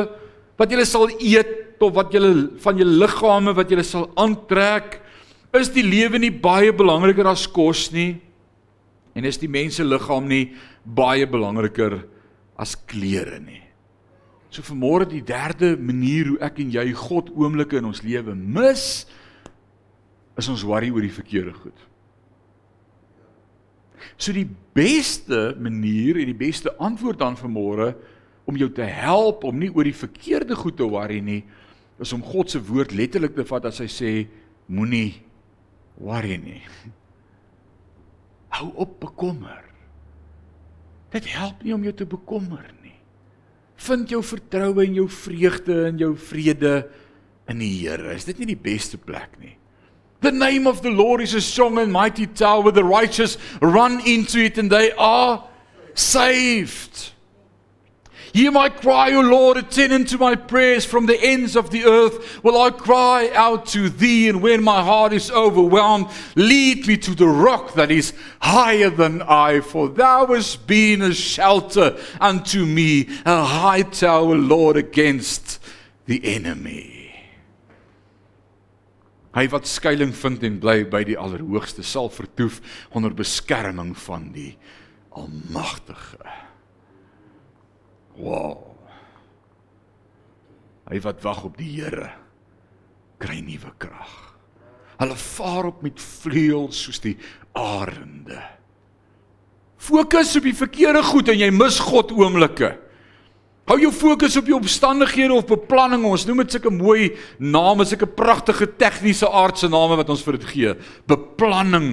wat 0.61 0.73
julle 0.73 0.87
sal 0.89 1.11
eet 1.19 1.59
of 1.81 1.93
wat 1.97 2.13
julle 2.13 2.33
van 2.61 2.81
julle 2.81 2.97
liggame 3.01 3.55
wat 3.57 3.71
julle 3.73 3.85
sal 3.87 4.09
aantrek 4.21 4.99
is 5.57 5.71
die 5.73 5.85
lewe 5.85 6.21
nie 6.21 6.33
baie 6.33 6.73
belangriker 6.77 7.29
as 7.31 7.47
kos 7.49 7.87
nie 7.93 8.15
en 9.17 9.27
is 9.29 9.41
die 9.41 9.51
mense 9.51 9.85
liggaam 9.85 10.29
nie 10.29 10.51
baie 10.85 11.29
belangriker 11.29 11.99
as 12.01 12.20
klere 12.89 13.41
nie 13.43 13.63
so 14.51 14.65
vanmôre 14.67 15.07
die 15.09 15.23
derde 15.23 15.77
manier 15.79 16.33
hoe 16.33 16.41
ek 16.47 16.59
en 16.63 16.73
jy 16.75 16.87
God 16.99 17.31
oomblikke 17.37 17.79
in 17.79 17.89
ons 17.91 18.03
lewe 18.07 18.35
mis 18.37 18.87
is 20.41 20.49
ons 20.51 20.67
worry 20.67 20.91
oor 20.91 21.05
die 21.05 21.15
verkeerde 21.15 21.55
goed 21.57 21.87
so 24.21 24.33
die 24.37 24.49
beste 24.77 25.55
manier 25.61 26.19
en 26.21 26.29
die 26.31 26.41
beste 26.47 26.73
antwoord 26.83 27.21
dan 27.21 27.39
vanmôre 27.39 27.95
om 28.51 28.59
jou 28.59 28.71
te 28.75 28.87
help 28.87 29.45
om 29.47 29.59
nie 29.61 29.71
oor 29.71 29.87
die 29.87 29.97
verkeerde 29.97 30.57
goed 30.59 30.79
te 30.81 30.87
worry 30.89 31.21
nie, 31.23 31.43
is 32.01 32.13
om 32.17 32.25
God 32.25 32.51
se 32.51 32.61
woord 32.65 32.95
letterlik 32.97 33.37
te 33.37 33.47
vat 33.47 33.69
as 33.71 33.81
hy 33.83 33.89
sê 33.93 34.13
moenie 34.71 35.21
worry 36.01 36.39
nie. 36.41 36.63
Hou 38.57 38.71
op 38.83 38.97
bekommer. 39.03 39.70
Dit 41.11 41.27
help 41.35 41.63
nie 41.67 41.75
om 41.75 41.85
jou 41.85 41.95
te 41.97 42.07
bekommer 42.07 42.65
nie. 42.83 42.95
Vind 43.81 44.13
jou 44.13 44.21
vertroue 44.23 44.85
en 44.85 44.99
jou 44.99 45.09
vreugde 45.11 45.79
en 45.89 45.99
jou 45.99 46.13
vrede 46.17 46.75
in 47.51 47.63
die 47.63 47.73
Here. 47.81 48.15
Is 48.15 48.29
dit 48.29 48.39
nie 48.39 48.53
die 48.53 48.61
beste 48.61 49.01
plek 49.01 49.35
nie? 49.41 49.57
The 50.21 50.33
name 50.33 50.69
of 50.69 50.83
the 50.83 50.93
Lord 50.93 51.23
is 51.25 51.35
a 51.35 51.41
strong 51.41 51.79
and 51.79 51.93
mighty 51.93 52.27
tower. 52.27 52.71
The 52.71 52.85
righteous 52.85 53.39
run 53.61 54.01
into 54.05 54.45
it 54.45 54.59
and 54.59 54.71
they 54.71 54.93
are 54.99 55.43
saved. 55.95 57.15
Hear 58.33 58.53
my 58.53 58.69
cry, 58.69 59.13
O 59.13 59.21
Lord, 59.21 59.57
attend 59.57 59.93
unto 59.93 60.17
my 60.17 60.37
prayers 60.37 60.85
from 60.85 61.07
the 61.07 61.21
ends 61.21 61.57
of 61.57 61.71
the 61.71 61.85
earth. 61.85 62.43
Will 62.45 62.61
I 62.61 62.71
cry 62.71 63.31
out 63.35 63.67
to 63.67 63.89
thee, 63.89 64.29
and 64.29 64.41
when 64.41 64.63
my 64.63 64.83
heart 64.83 65.13
is 65.13 65.31
overwhelmed, 65.31 66.07
lead 66.37 66.87
me 66.87 66.97
to 66.99 67.15
the 67.15 67.27
rock 67.27 67.75
that 67.75 67.91
is 67.91 68.13
higher 68.41 68.91
than 68.91 69.23
I, 69.23 69.61
for 69.61 69.89
thou 69.89 70.27
hast 70.27 70.67
been 70.69 71.03
a 71.03 71.13
shelter 71.13 71.99
unto 72.21 72.65
me, 72.65 73.09
a 73.27 73.45
high 73.45 73.83
tower, 73.83 74.37
Lord, 74.37 74.77
against 74.77 75.59
the 76.07 76.25
enemy. 76.25 77.01
Hy 79.31 79.47
wat 79.47 79.67
skuilings 79.71 80.19
vind 80.19 80.43
en 80.43 80.59
bly 80.63 80.83
by 80.91 81.05
die 81.07 81.19
Allerhoogste 81.19 81.85
sal 81.87 82.11
vertoef 82.11 82.59
onder 82.95 83.15
beskerming 83.15 83.93
van 84.07 84.31
die 84.35 84.57
Almagtige. 85.15 86.50
Wow. 88.21 88.67
Hy 90.91 90.99
wat 91.05 91.23
wag 91.25 91.45
op 91.47 91.57
die 91.61 91.71
Here 91.79 92.11
kry 93.21 93.41
nuwe 93.45 93.73
krag. 93.81 94.13
Hulle 95.01 95.17
vaar 95.17 95.71
op 95.71 95.83
met 95.85 96.01
vleuels 96.01 96.79
soos 96.87 97.01
die 97.05 97.17
arende. 97.57 98.41
Fokus 99.81 100.35
op 100.37 100.45
die 100.45 100.57
verkeerde 100.57 101.03
goed 101.05 101.31
en 101.33 101.41
jy 101.41 101.51
mis 101.53 101.79
God 101.85 102.13
oomblikke. 102.17 102.75
Hou 103.71 103.77
jou 103.79 103.93
fokus 103.95 104.35
op 104.41 104.49
jou 104.51 104.59
omstandighede 104.59 105.37
of 105.37 105.47
beplanning. 105.49 106.03
Ons 106.09 106.27
noem 106.29 106.43
dit 106.43 106.57
sulke 106.57 106.73
mooi 106.75 107.13
name, 107.39 107.87
sulke 107.87 108.09
pragtige 108.09 108.67
tegniese 108.81 109.29
aardse 109.29 109.71
name 109.71 110.01
wat 110.01 110.11
ons 110.13 110.25
vir 110.27 110.41
dit 110.41 110.49
gee. 110.51 110.73
Beplanning, 111.09 111.91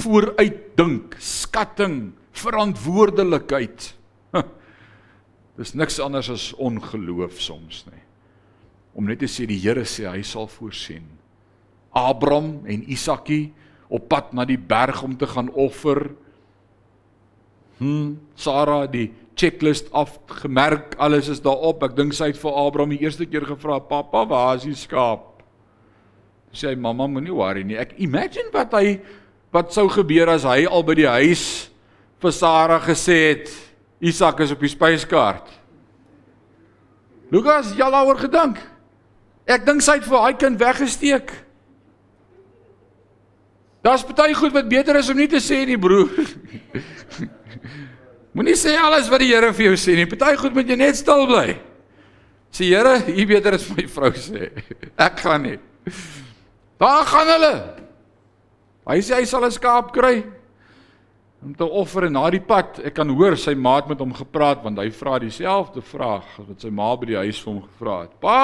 vooruitdink, 0.00 1.18
skatting, 1.20 2.14
verantwoordelikheid. 2.38 3.92
Dis 5.56 5.72
niks 5.74 6.00
anders 6.02 6.28
as 6.32 6.50
ongeloof 6.60 7.40
soms 7.40 7.84
nie. 7.88 8.02
Om 8.96 9.08
net 9.08 9.20
te 9.20 9.28
sê 9.28 9.46
die 9.48 9.60
Here 9.60 9.84
sê 9.88 10.06
hy 10.08 10.22
sal 10.24 10.48
voorsien. 10.52 11.04
Abraham 11.96 12.66
en 12.68 12.84
Isakie 12.92 13.52
op 13.88 14.08
pad 14.10 14.32
na 14.36 14.44
die 14.44 14.60
berg 14.60 15.02
om 15.04 15.16
te 15.16 15.28
gaan 15.28 15.48
offer. 15.52 16.10
Hm, 17.78 18.16
Sara 18.36 18.84
die 18.90 19.10
checklist 19.36 19.88
afgemerk, 19.92 20.96
alles 21.00 21.28
is 21.32 21.42
daarop. 21.44 21.84
Ek 21.84 21.96
dink 21.96 22.16
sy 22.16 22.30
het 22.32 22.40
vir 22.40 22.56
Abraham 22.56 22.94
die 22.96 23.02
eerste 23.04 23.26
keer 23.28 23.44
gevra, 23.44 23.78
"Pappa, 23.78 24.24
waar 24.24 24.56
is 24.56 24.64
die 24.64 24.74
skaap?" 24.74 25.42
Sê 26.52 26.68
hy, 26.70 26.74
"Mamma, 26.74 27.06
moenie 27.06 27.34
worry 27.34 27.62
nie. 27.62 27.76
Ek 27.76 27.94
imagine 27.98 28.50
wat 28.52 28.72
hy 28.72 29.00
wat 29.52 29.72
sou 29.72 29.88
gebeur 29.88 30.28
as 30.28 30.44
hy 30.44 30.66
al 30.66 30.82
by 30.82 30.94
die 30.94 31.08
huis 31.08 31.70
vir 32.20 32.32
Sara 32.32 32.78
gesê 32.80 33.28
het, 33.28 33.65
Isak 34.00 34.40
is 34.44 34.52
op 34.52 34.60
die 34.60 34.70
spyskaart. 34.70 35.48
Lukas, 37.32 37.72
jy 37.74 37.86
daaroor 37.90 38.18
gedink? 38.20 38.60
Ek 39.46 39.64
dink 39.66 39.82
sy 39.82 39.98
het 39.98 40.06
vir 40.06 40.18
daai 40.18 40.38
kind 40.40 40.60
weggesteek. 40.60 41.32
Daar's 43.86 44.02
baie 44.06 44.34
goed 44.34 44.54
wat 44.54 44.68
beter 44.68 44.98
is 44.98 45.10
om 45.10 45.18
nie 45.18 45.28
te 45.30 45.40
sê 45.42 45.62
nie, 45.66 45.78
broer. 45.78 46.10
Moenie 48.36 48.56
sê 48.58 48.74
alles 48.76 49.08
wat 49.08 49.22
die 49.22 49.30
Here 49.30 49.52
vir 49.54 49.70
jou 49.70 49.76
sê 49.80 49.94
nie. 49.96 50.08
Party 50.10 50.34
goed 50.36 50.56
moet 50.58 50.68
jy 50.68 50.76
net 50.76 50.98
stil 50.98 51.24
bly. 51.30 51.54
Sê 52.52 52.68
Here, 52.68 52.98
U 53.08 53.26
beter 53.30 53.56
as 53.56 53.68
my 53.70 53.86
vrou 53.88 54.10
sê. 54.18 54.50
Ek 55.06 55.22
gaan 55.22 55.46
nie. 55.46 55.58
Daar 56.82 57.06
gaan 57.08 57.30
hulle. 57.36 57.54
Hy 58.90 58.98
sê 59.02 59.22
hy 59.22 59.26
sal 59.26 59.46
'n 59.46 59.54
skaap 59.54 59.94
kry 59.94 60.20
om 61.44 61.52
te 61.54 61.66
offer 61.68 62.06
en 62.08 62.16
na 62.16 62.24
die 62.32 62.42
pad 62.42 62.80
ek 62.86 62.96
kan 62.96 63.10
hoor 63.12 63.36
sy 63.38 63.54
maat 63.58 63.90
met 63.90 64.00
hom 64.00 64.14
gepraat 64.16 64.62
want 64.64 64.80
hy 64.80 64.88
vra 64.94 65.18
dieselfde 65.22 65.82
vraag 65.84 66.26
wat 66.40 66.64
sy 66.64 66.72
ma 66.72 66.88
by 66.96 67.10
die 67.12 67.20
huis 67.20 67.42
vir 67.42 67.52
hom 67.52 67.62
gevra 67.66 67.98
het. 68.06 68.16
Pa, 68.22 68.40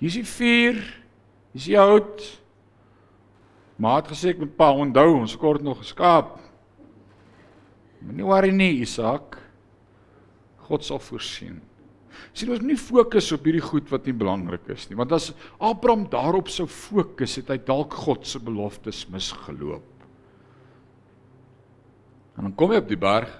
hier's 0.00 0.16
die 0.18 0.26
vuur. 0.26 0.80
Hier's 1.52 1.68
die 1.70 1.78
hout. 1.78 2.24
Maat 3.80 4.08
gesê 4.12 4.32
ek 4.32 4.42
moet 4.42 4.56
pa 4.56 4.72
onthou 4.72 5.08
ons 5.18 5.36
kort 5.40 5.64
nog 5.64 5.82
geskaap. 5.84 6.36
Moenie 8.06 8.26
worry 8.26 8.52
nie, 8.54 8.82
Isak. 8.84 9.38
God 10.66 10.84
sal 10.84 11.00
voorsien. 11.02 11.58
Sien 12.36 12.52
ons 12.52 12.64
nie 12.64 12.78
fokus 12.80 13.28
op 13.36 13.44
hierdie 13.48 13.64
goed 13.64 13.88
wat 13.92 14.06
nie 14.08 14.14
belangrik 14.16 14.68
is 14.72 14.86
nie, 14.88 14.96
want 14.98 15.12
as 15.12 15.30
Abraham 15.60 16.06
daarop 16.12 16.48
sou 16.52 16.64
fokus, 16.70 17.36
het 17.40 17.52
hy 17.52 17.58
dalk 17.68 17.96
God 18.06 18.24
se 18.28 18.40
beloftes 18.42 19.04
misgeloop. 19.12 19.95
En 22.36 22.48
dan 22.48 22.54
kom 22.54 22.70
hy 22.70 22.80
op 22.82 22.88
die 22.88 23.00
berg. 23.00 23.30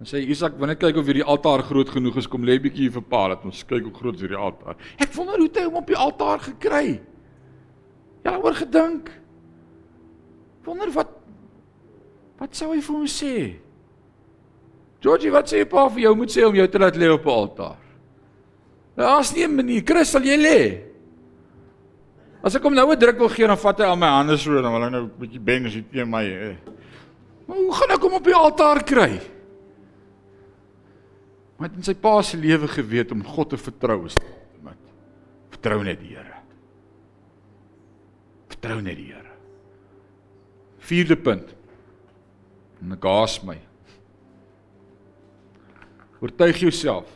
En 0.00 0.08
sê 0.08 0.22
Isak, 0.24 0.56
wanneer 0.56 0.78
kyk 0.80 0.96
of 0.96 1.08
hierdie 1.10 1.26
altaar 1.26 1.62
groot 1.66 1.90
genoeg 1.92 2.16
is, 2.22 2.28
kom 2.30 2.44
lê 2.46 2.56
bietjie 2.62 2.86
hier 2.86 2.94
vir 2.94 3.04
pa, 3.04 3.26
laat 3.28 3.42
ons 3.44 3.64
kyk 3.68 3.84
hoe 3.84 3.96
groot 3.98 4.16
is 4.16 4.24
hierdie 4.24 4.38
altaar. 4.38 4.78
Ek 4.96 5.12
wonder 5.12 5.36
hoe 5.42 5.50
hy 5.52 5.64
hom 5.66 5.80
op 5.82 5.90
die 5.90 5.98
altaar 5.98 6.40
gekry. 6.46 7.00
Ja, 8.24 8.38
oor 8.38 8.56
gedink. 8.56 9.10
Wonder 10.64 10.92
wat 10.94 11.16
wat 12.40 12.56
sou 12.56 12.70
hy 12.72 12.80
vir 12.80 12.96
hom 12.96 13.08
sê? 13.10 13.34
Georgie, 15.04 15.32
wat 15.32 15.50
sê 15.52 15.60
jy 15.60 15.66
pa 15.68 15.84
vir 15.92 16.06
jou 16.06 16.14
moet 16.16 16.32
sê 16.32 16.46
om 16.46 16.56
jou 16.56 16.66
te 16.72 16.80
laat 16.80 16.96
lê 16.96 17.10
op 17.12 17.26
'n 17.26 17.36
altaar? 17.36 17.80
Daar's 18.96 19.34
nie 19.34 19.44
'n 19.44 19.56
manier. 19.56 19.82
Chris, 19.84 20.10
sal 20.10 20.22
jy 20.22 20.36
lê? 20.36 20.80
As 22.42 22.56
ek 22.56 22.62
hom 22.62 22.74
nou 22.74 22.90
'n 22.90 22.98
druk 22.98 23.18
wil 23.18 23.28
gee, 23.28 23.46
dan 23.46 23.56
vat 23.56 23.78
hy 23.78 23.84
al 23.84 23.96
my 23.96 24.06
hande 24.06 24.38
so 24.38 24.62
dan 24.62 24.72
wil 24.72 24.82
hy 24.82 24.90
nou 24.90 25.02
'n 25.04 25.12
bietjie 25.20 25.40
bang 25.40 25.66
as 25.66 25.74
hy 25.74 25.84
teen 25.92 26.10
my. 26.10 26.24
Eh. 26.24 26.56
Maar 27.50 27.58
hoe 27.58 27.74
gaan 27.74 27.92
ek 27.96 28.04
hom 28.06 28.12
op 28.14 28.26
die 28.28 28.36
altaar 28.38 28.78
kry? 28.86 29.08
Maar 31.58 31.72
in 31.74 31.82
sy 31.82 31.96
pa 31.98 32.12
se 32.22 32.38
lewe 32.38 32.68
geweet 32.70 33.10
om 33.10 33.24
God 33.26 33.50
te 33.50 33.58
vertrou 33.58 34.04
is 34.06 34.14
met 34.62 34.78
Vertrou 35.50 35.80
net 35.82 35.98
die 35.98 36.12
Here. 36.14 36.36
Vertrou 38.54 38.76
net 38.80 39.00
die 39.00 39.08
Here. 39.10 39.34
Vierde 40.86 41.16
punt. 41.18 41.50
En 42.80 42.94
ek 42.94 43.02
gaas 43.02 43.34
my. 43.42 43.58
Oortuig 46.22 46.62
jouself 46.62 47.10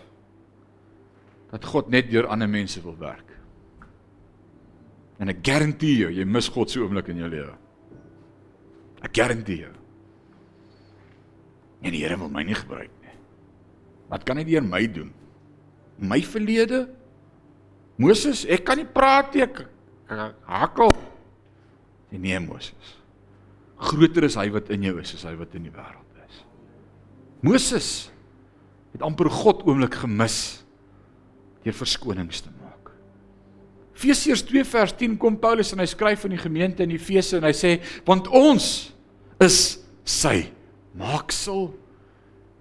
dat 1.54 1.70
God 1.70 1.94
net 1.94 2.10
deur 2.10 2.26
ander 2.26 2.50
mense 2.50 2.82
wil 2.82 2.98
werk. 2.98 3.30
En 5.22 5.30
ek 5.30 5.46
garandeer 5.46 6.08
jou, 6.08 6.12
jy 6.18 6.26
mis 6.26 6.50
God 6.50 6.74
se 6.74 6.82
oomblik 6.82 7.14
in 7.14 7.22
jou 7.22 7.30
lewe. 7.30 7.54
Ek 9.06 9.14
garandeer 9.14 9.68
jou. 9.68 9.73
En 11.84 11.92
die 11.92 12.00
Here 12.02 12.16
wil 12.18 12.32
my 12.32 12.44
nie 12.46 12.56
gebruik 12.56 12.92
nie. 13.04 13.16
Wat 14.08 14.24
kan 14.26 14.40
hy 14.40 14.46
deur 14.48 14.64
my 14.64 14.82
doen? 14.88 15.12
My 16.00 16.20
verlede? 16.26 16.86
Moses, 18.00 18.42
ek 18.50 18.64
kan 18.66 18.80
nie 18.80 18.88
praat 18.88 19.36
nie. 19.36 19.44
Ek 19.44 19.62
hakkel. 20.48 20.92
Nee, 22.14 22.40
Moses. 22.40 22.96
Groter 23.84 24.26
is 24.28 24.36
hy 24.38 24.48
wat 24.54 24.70
in 24.72 24.86
jou 24.86 24.96
is 25.02 25.14
as 25.16 25.24
hy 25.28 25.34
wat 25.38 25.54
in 25.58 25.66
die 25.66 25.74
wêreld 25.74 26.18
is. 26.24 26.42
Moses 27.44 27.88
het 28.94 29.02
amper 29.04 29.28
God 29.32 29.64
oomblik 29.66 29.98
gemis 30.04 30.38
deur 31.64 31.76
verskonings 31.76 32.44
te 32.44 32.52
maak. 32.52 32.92
Efesiërs 33.94 34.44
2 34.46 34.64
vers 34.68 34.94
10 35.00 35.16
kom 35.20 35.38
Paulus 35.42 35.72
en 35.74 35.82
hy 35.82 35.88
skryf 35.90 36.24
aan 36.26 36.36
die 36.36 36.42
gemeente 36.42 36.86
in 36.86 36.94
Efese 36.94 37.40
en 37.40 37.48
hy 37.48 37.54
sê 37.56 37.76
want 38.06 38.30
ons 38.30 38.68
is 39.42 39.58
sy 40.06 40.36
maaksel 40.94 41.72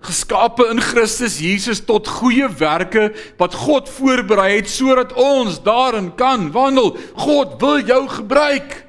geskape 0.04 0.66
in 0.72 0.82
Christus 0.84 1.38
Jesus 1.40 1.80
tot 1.86 2.10
goeie 2.20 2.50
werke 2.60 3.12
wat 3.40 3.56
God 3.56 3.92
voorberei 3.92 4.58
het 4.58 4.72
sodat 4.72 5.14
ons 5.20 5.62
daarin 5.64 6.12
kan 6.20 6.50
wandel. 6.52 6.94
God 7.16 7.56
wil 7.62 7.80
jou 7.88 8.02
gebruik. 8.12 8.82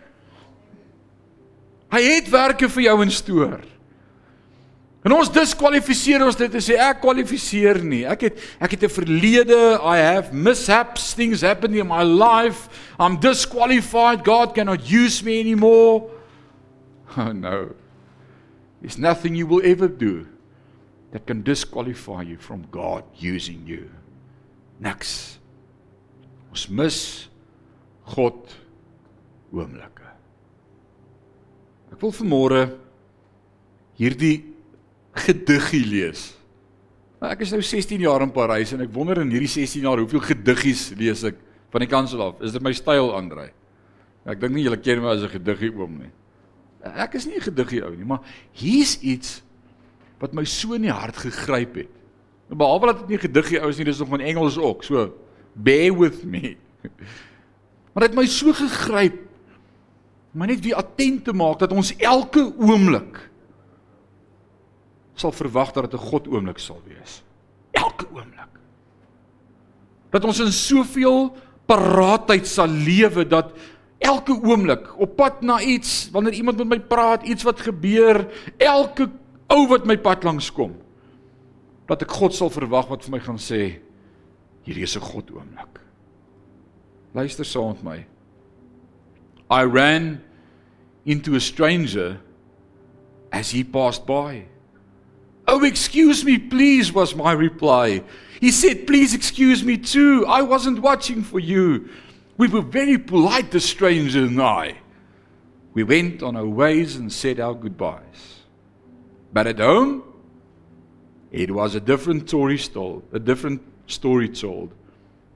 Hy 1.95 2.03
het 2.03 2.31
werke 2.33 2.69
vir 2.69 2.89
jou 2.89 2.97
in 3.05 3.15
stoor. 3.15 3.63
En 5.05 5.13
ons 5.13 5.29
diskwalifiseer 5.29 6.23
ons 6.25 6.37
dit 6.37 6.55
en 6.57 6.65
sê 6.65 6.79
ek 6.81 7.03
kwalifiseer 7.03 7.83
nie. 7.85 8.03
Ek 8.09 8.25
het 8.25 8.41
ek 8.59 8.75
het 8.75 8.85
'n 8.85 8.97
verlede. 8.97 9.79
I 9.85 9.99
have 10.01 10.33
mishaps, 10.33 11.13
things 11.15 11.43
happened 11.43 11.77
in 11.77 11.87
my 11.87 12.03
life. 12.03 12.69
I'm 12.99 13.21
disqualified. 13.21 14.25
God 14.25 14.55
cannot 14.55 14.81
use 14.91 15.23
me 15.23 15.41
anymore. 15.41 16.11
Oh 17.17 17.31
no. 17.31 17.84
There's 18.85 18.99
nothing 18.99 19.35
you 19.35 19.47
will 19.47 19.65
ever 19.65 19.89
do 19.89 20.27
that 21.11 21.25
can 21.25 21.41
disqualify 21.41 22.21
you 22.21 22.37
from 22.37 22.67
God 22.71 23.03
using 23.17 23.65
you. 23.65 23.89
Niks. 24.79 25.39
Ons 26.53 26.69
mis 26.69 26.99
God 28.13 28.53
oomblikke. 29.55 30.05
Ek 31.95 32.03
wil 32.05 32.13
vanmôre 32.13 32.61
hierdie 33.97 34.43
gediggie 35.17 35.81
lees. 35.89 36.27
Nou 37.23 37.31
ek 37.33 37.47
is 37.47 37.55
nou 37.57 37.63
16 37.65 38.05
jaar 38.05 38.21
in 38.27 38.35
Parys 38.37 38.75
en 38.77 38.85
ek 38.85 38.93
wonder 38.93 39.23
in 39.23 39.33
hierdie 39.33 39.49
16 39.49 39.87
jaar 39.89 40.03
hoeveel 40.03 40.27
gediggies 40.29 40.91
lees 41.01 41.25
ek 41.31 41.41
van 41.73 41.87
die 41.87 41.89
kansel 41.89 42.27
af. 42.27 42.45
Is 42.45 42.53
dit 42.53 42.61
my 42.61 42.75
styl 42.77 43.15
Andrei? 43.17 43.49
Ek 44.29 44.45
dink 44.45 44.53
nie 44.59 44.67
julle 44.69 44.83
ken 44.85 45.01
my 45.01 45.17
as 45.17 45.25
'n 45.25 45.33
gediggie 45.39 45.73
oom 45.73 46.03
nie. 46.05 46.13
Ek 46.85 47.15
is 47.17 47.25
nie 47.27 47.37
'n 47.37 47.49
gediggie 47.49 47.83
ou 47.85 47.95
nie, 47.97 48.05
maar 48.05 48.21
hier's 48.53 48.99
iets 49.01 49.43
wat 50.21 50.33
my 50.33 50.45
so 50.45 50.75
in 50.75 50.83
die 50.83 50.93
hart 50.93 51.17
gegryp 51.17 51.75
het. 51.75 51.93
Nou 52.49 52.59
behalwe 52.59 52.87
dat 52.87 52.99
dit 52.99 53.09
nie 53.09 53.19
gediggie 53.19 53.61
ou 53.61 53.69
is 53.69 53.77
nie, 53.77 53.85
dis 53.85 53.99
nog 53.99 54.13
in 54.19 54.21
Engels 54.21 54.59
ook. 54.59 54.85
So 54.85 55.15
bear 55.53 55.93
with 55.99 56.25
me. 56.25 56.57
Maar 57.95 58.09
dit 58.09 58.11
het 58.11 58.19
my 58.19 58.27
so 58.27 58.53
gegryp 58.53 59.21
om 60.35 60.43
net 60.47 60.65
weer 60.65 60.75
attent 60.75 61.25
te 61.25 61.33
maak 61.33 61.61
dat 61.63 61.73
ons 61.73 61.93
elke 61.97 62.43
oomblik 62.59 63.21
sal 65.15 65.31
verwag 65.31 65.71
dat 65.73 65.91
dit 65.91 66.01
'n 66.01 66.07
God 66.11 66.27
oomblik 66.29 66.59
sal 66.59 66.83
wees. 66.87 67.23
Elke 67.71 68.07
oomblik. 68.11 68.51
Dat 70.11 70.25
ons 70.25 70.41
in 70.41 70.53
soveel 70.53 71.37
paraatheid 71.67 72.47
sal 72.47 72.69
lewe 72.69 73.27
dat 73.27 73.55
elke 74.05 74.37
oomblik 74.37 74.91
op 75.01 75.17
pad 75.17 75.41
na 75.43 75.61
iets, 75.61 76.09
wanneer 76.13 76.37
iemand 76.37 76.61
met 76.61 76.69
my 76.69 76.81
praat, 76.81 77.25
iets 77.25 77.43
wat 77.43 77.61
gebeur, 77.65 78.27
elke 78.61 79.09
ou 79.49 79.67
wat 79.71 79.87
my 79.89 79.97
pad 79.97 80.25
langs 80.25 80.51
kom 80.53 80.75
dat 81.89 82.05
ek 82.05 82.15
God 82.17 82.35
sal 82.37 82.53
verwag 82.53 82.89
wat 82.89 83.05
vir 83.05 83.17
my 83.17 83.21
gaan 83.23 83.41
sê 83.41 83.61
hierdie 84.65 84.87
is 84.87 84.97
'n 84.97 85.05
God 85.05 85.31
oomblik. 85.31 85.81
Luister 87.15 87.45
saam 87.45 87.77
met 87.77 87.83
my. 87.85 87.99
I 89.51 89.65
ran 89.65 90.21
into 91.05 91.35
a 91.37 91.41
stranger 91.41 92.21
as 93.31 93.51
he 93.51 93.63
passed 93.63 94.07
by. 94.07 94.47
Oh 95.47 95.63
excuse 95.65 96.25
me 96.25 96.39
please 96.39 96.93
was 96.93 97.15
my 97.15 97.33
reply. 97.33 98.03
He 98.41 98.51
said 98.51 98.87
please 98.87 99.15
excuse 99.15 99.63
me 99.63 99.77
too. 99.77 100.25
I 100.27 100.43
wasn't 100.43 100.81
watching 100.81 101.23
for 101.23 101.39
you. 101.39 101.89
We 102.37 102.49
were 102.49 102.63
very 102.63 102.99
polite 102.99 103.51
the 103.51 103.61
stranger 103.61 104.25
and 104.25 104.41
I. 104.41 104.79
We 105.73 105.85
went 105.85 106.23
on 106.23 106.37
our 106.37 106.47
ways 106.47 106.97
and 106.97 107.13
said 107.13 107.41
our 107.41 107.55
goodbyes. 107.55 108.41
But 109.33 109.47
at 109.47 109.59
home, 109.59 110.03
it 111.31 111.51
was 111.51 111.75
a 111.75 111.81
different 111.81 112.29
story 112.29 112.59
told, 112.59 113.03
a 113.13 113.19
different 113.19 113.61
story 113.87 114.29
told. 114.29 114.73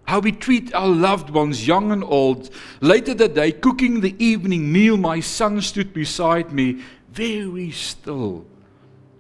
How 0.05 0.21
we 0.21 0.33
treat 0.33 0.73
our 0.75 0.89
loved 0.89 1.31
ones, 1.31 1.67
young 1.67 1.93
and 1.93 2.03
old. 2.03 2.51
Later 2.81 3.15
that 3.15 3.35
day, 3.35 3.53
cooking 3.53 4.01
the 4.01 4.15
evening 4.25 4.73
meal, 4.73 4.97
my 4.97 5.21
son 5.21 5.61
stood 5.61 5.93
beside 5.93 6.53
me, 6.53 6.83
very 7.13 7.71
still. 7.73 8.47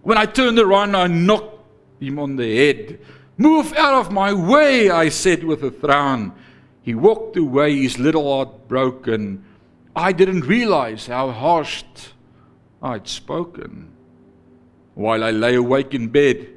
When 0.02 0.16
I 0.16 0.24
turned 0.24 0.58
around, 0.58 0.94
I 0.94 1.08
knocked 1.08 1.58
him 2.00 2.18
on 2.18 2.36
the 2.36 2.56
head. 2.56 3.00
Move 3.36 3.72
out 3.74 3.94
of 3.94 4.12
my 4.12 4.32
way, 4.32 4.88
I 4.88 5.10
said 5.10 5.44
with 5.44 5.62
a 5.62 5.70
frown. 5.70 6.32
He 6.88 6.94
walked 6.94 7.36
away, 7.36 7.76
his 7.76 7.98
little 7.98 8.34
heart 8.34 8.66
broken. 8.66 9.44
I 9.94 10.10
didn't 10.10 10.46
realize 10.46 11.06
how 11.06 11.30
harsh 11.30 11.84
I'd 12.82 13.06
spoken. 13.06 13.90
While 14.94 15.22
I 15.22 15.30
lay 15.30 15.56
awake 15.56 15.92
in 15.92 16.08
bed, 16.08 16.48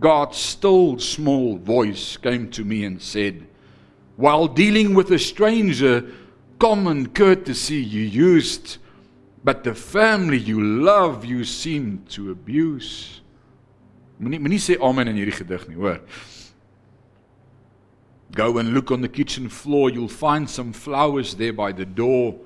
God's 0.00 0.38
still 0.38 0.98
small 0.98 1.58
voice 1.58 2.16
came 2.16 2.48
to 2.52 2.64
me 2.64 2.82
and 2.86 3.02
said, 3.02 3.46
While 4.16 4.48
dealing 4.48 4.94
with 4.94 5.10
a 5.10 5.18
stranger, 5.18 6.12
common 6.58 7.10
courtesy 7.10 7.76
you 7.76 8.04
used, 8.04 8.78
but 9.44 9.64
the 9.64 9.74
family 9.74 10.38
you 10.38 10.62
love 10.62 11.26
you 11.26 11.44
seem 11.44 12.06
to 12.16 12.30
abuse. 12.30 13.20
Moenie 14.18 14.40
moenie 14.40 14.64
sê 14.64 14.80
amen 14.80 15.12
in 15.12 15.20
hierdie 15.20 15.36
gedig 15.44 15.68
nie, 15.68 15.76
hoor. 15.76 16.00
Go 18.32 18.58
and 18.58 18.74
look 18.74 18.90
on 18.90 19.00
the 19.00 19.08
kitchen 19.08 19.48
floor, 19.48 19.90
you'll 19.90 20.08
find 20.08 20.48
some 20.48 20.72
flowers 20.72 21.34
there 21.34 21.52
by 21.52 21.72
the 21.72 21.86
door. 21.86 22.38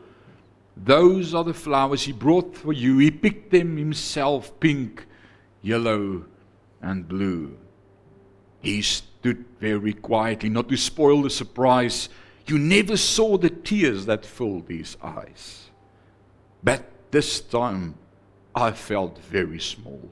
Those 0.77 1.35
are 1.35 1.45
the 1.45 1.55
flowers 1.55 2.03
he 2.03 2.13
brought 2.13 2.57
for 2.57 2.73
you. 2.73 2.99
He 2.99 3.11
picked 3.11 3.51
them 3.51 3.77
himself, 3.77 4.59
pink 4.61 5.07
yellow, 5.61 6.25
and 6.81 7.07
blue. 7.09 7.57
He 8.61 8.81
stood 8.83 9.45
very 9.61 9.93
quietly, 9.93 10.49
not 10.49 10.69
to 10.69 10.77
spoil 10.77 11.23
the 11.23 11.31
surprise. 11.31 12.09
You 12.47 12.59
never 12.59 12.97
saw 12.97 13.37
the 13.37 13.51
tears 13.51 14.07
that 14.07 14.25
filled 14.25 14.69
his 14.69 14.97
eyes. 15.03 15.71
But 16.63 16.85
this 17.11 17.41
time 17.41 17.97
I 18.55 18.71
felt 18.71 19.19
very 19.19 19.61
small. 19.61 20.11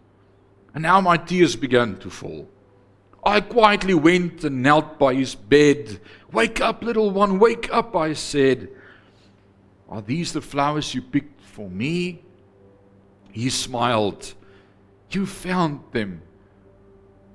And 0.74 0.82
now 0.82 1.00
my 1.00 1.16
tears 1.16 1.56
began 1.56 1.98
to 1.98 2.10
fall. 2.10 2.48
I 3.24 3.40
quietly 3.40 3.94
went 3.94 4.44
and 4.44 4.62
knelt 4.62 4.98
by 4.98 5.14
his 5.14 5.34
bed. 5.34 6.00
Wake 6.32 6.60
up, 6.60 6.82
little 6.82 7.10
one, 7.10 7.38
wake 7.38 7.72
up, 7.72 7.94
I 7.94 8.14
said. 8.14 8.68
Are 9.88 10.00
these 10.00 10.32
the 10.32 10.40
flowers 10.40 10.94
you 10.94 11.02
picked 11.02 11.40
for 11.42 11.68
me? 11.68 12.22
He 13.32 13.50
smiled 13.50 14.34
You 15.10 15.26
found 15.26 15.80
them. 15.92 16.22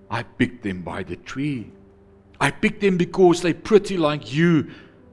I 0.09 0.23
picked 0.23 0.63
them 0.63 0.81
by 0.81 1.03
the 1.03 1.17
tree. 1.17 1.71
I 2.39 2.51
picked 2.51 2.81
them 2.81 2.97
because 2.97 3.41
they're 3.41 3.53
pretty 3.53 3.97
like 3.97 4.33
you. 4.33 4.71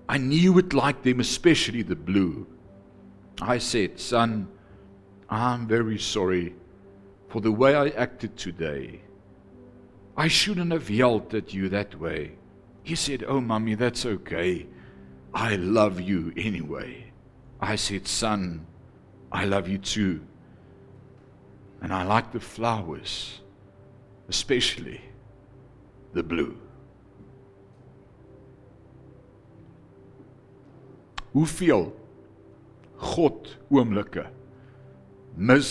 I 0.08 0.18
knew 0.18 0.58
it 0.58 0.72
like 0.72 1.02
them, 1.02 1.20
especially 1.20 1.82
the 1.82 1.96
blue. 1.96 2.46
I 3.40 3.58
said, 3.58 3.98
Son, 3.98 4.48
I'm 5.28 5.66
very 5.66 5.98
sorry 5.98 6.54
for 7.28 7.40
the 7.40 7.50
way 7.50 7.74
I 7.74 7.88
acted 7.88 8.36
today. 8.36 9.00
I 10.16 10.28
shouldn't 10.28 10.72
have 10.72 10.90
yelled 10.90 11.34
at 11.34 11.54
you 11.54 11.68
that 11.70 11.98
way. 11.98 12.32
He 12.82 12.94
said, 12.94 13.24
Oh, 13.26 13.40
Mummy, 13.40 13.74
that's 13.74 14.04
okay. 14.04 14.66
I 15.32 15.56
love 15.56 16.00
you 16.00 16.32
anyway. 16.36 17.12
I 17.60 17.76
said, 17.76 18.06
Son, 18.06 18.66
I 19.30 19.44
love 19.44 19.68
you 19.68 19.78
too. 19.78 20.20
And 21.80 21.92
I 21.92 22.02
like 22.02 22.32
the 22.32 22.40
flowers, 22.40 23.40
especially 24.28 25.00
the 26.12 26.22
blue. 26.22 26.58
Hoeveel 31.34 31.92
God 33.00 33.48
oomblikke 33.72 34.26
mis 35.36 35.70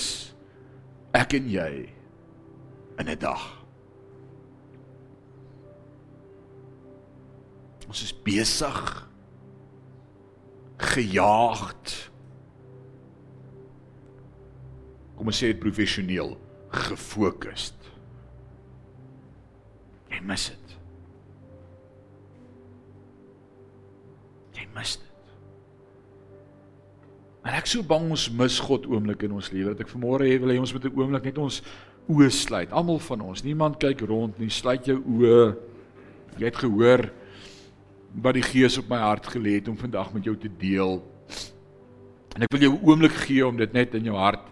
ek 1.13 1.35
en 1.37 1.49
jy 1.53 1.71
in 2.99 3.07
'n 3.07 3.19
dag? 3.19 3.60
Ons 7.91 8.05
is 8.05 8.13
besig 8.23 8.77
gejaagd. 10.79 11.95
Kom 15.17 15.27
ons 15.27 15.41
sê 15.43 15.49
dit 15.51 15.59
professioneel, 15.59 16.37
gefokusd. 16.71 17.89
Jy 20.13 20.23
mis 20.23 20.47
dit. 20.53 20.73
Jy 24.55 24.71
mis 24.71 24.95
dit. 24.95 25.35
Maar 27.43 27.59
ek 27.59 27.67
sou 27.67 27.83
bang 27.83 28.07
ons 28.07 28.29
mis 28.39 28.59
God 28.63 28.87
oomblik 28.87 29.27
in 29.27 29.35
ons 29.35 29.51
lewe 29.51 29.75
dat 29.75 29.83
ek 29.83 29.91
vanmôre 29.91 30.31
hê 30.31 30.39
wil 30.39 30.55
hê 30.55 30.61
ons 30.63 30.71
moet 30.71 30.85
'n 30.87 30.95
oomblik 30.95 31.27
net 31.27 31.43
ons 31.43 31.59
oë 32.07 32.31
sluit. 32.31 32.71
Almal 32.71 33.03
van 33.03 33.21
ons. 33.21 33.43
Niemand 33.43 33.81
kyk 33.83 34.07
rond 34.07 34.39
nie. 34.39 34.49
Sluit 34.49 34.85
jou 34.85 35.01
oë. 35.03 35.57
Jy 36.39 36.45
het 36.45 36.55
gehoor 36.55 37.11
wat 38.13 38.35
die 38.35 38.43
Gees 38.43 38.77
op 38.77 38.89
my 38.91 38.99
hart 38.99 39.27
gelê 39.31 39.59
het 39.59 39.69
om 39.71 39.77
vandag 39.79 40.11
met 40.13 40.25
jou 40.27 40.35
te 40.37 40.49
deel. 40.59 40.99
En 42.35 42.43
ek 42.43 42.51
wil 42.51 42.61
jou 42.61 42.73
'n 42.73 42.83
oomblik 42.83 43.15
gee 43.27 43.47
om 43.47 43.57
dit 43.57 43.73
net 43.73 43.95
in 43.95 44.03
jou 44.03 44.15
hart 44.15 44.47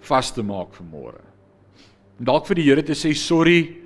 vas 0.00 0.32
te 0.32 0.42
maak 0.42 0.74
vanmôre. 0.74 1.20
En 2.18 2.24
dalk 2.24 2.46
vir 2.46 2.54
die 2.54 2.64
Here 2.64 2.82
te 2.82 2.94
sê 2.94 3.14
sorry. 3.14 3.76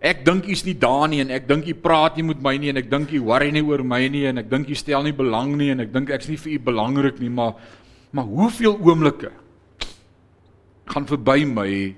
Ek 0.00 0.24
dink 0.24 0.46
u's 0.46 0.64
nie 0.64 0.74
daar 0.74 1.08
nie 1.08 1.20
en 1.20 1.30
ek 1.30 1.46
dink 1.46 1.66
u 1.66 1.74
praat 1.74 2.16
nie 2.16 2.24
met 2.24 2.42
my 2.42 2.56
nie 2.56 2.68
en 2.68 2.76
ek 2.76 2.90
dink 2.90 3.12
u 3.12 3.20
worry 3.20 3.50
nie 3.50 3.62
oor 3.62 3.84
my 3.84 4.08
nie 4.08 4.26
en 4.26 4.38
ek 4.38 4.50
dink 4.50 4.68
u 4.68 4.74
stel 4.74 5.02
nie 5.02 5.12
belang 5.12 5.56
nie 5.56 5.70
en 5.70 5.80
ek 5.80 5.92
dink 5.92 6.10
ek's 6.10 6.28
nie 6.28 6.36
vir 6.36 6.52
u 6.52 6.58
belangrik 6.58 7.20
nie 7.20 7.30
maar 7.30 7.54
maar 8.10 8.24
hoeveel 8.24 8.76
oomblikke 8.82 9.30
gaan 10.86 11.06
verby 11.06 11.44
my 11.46 11.94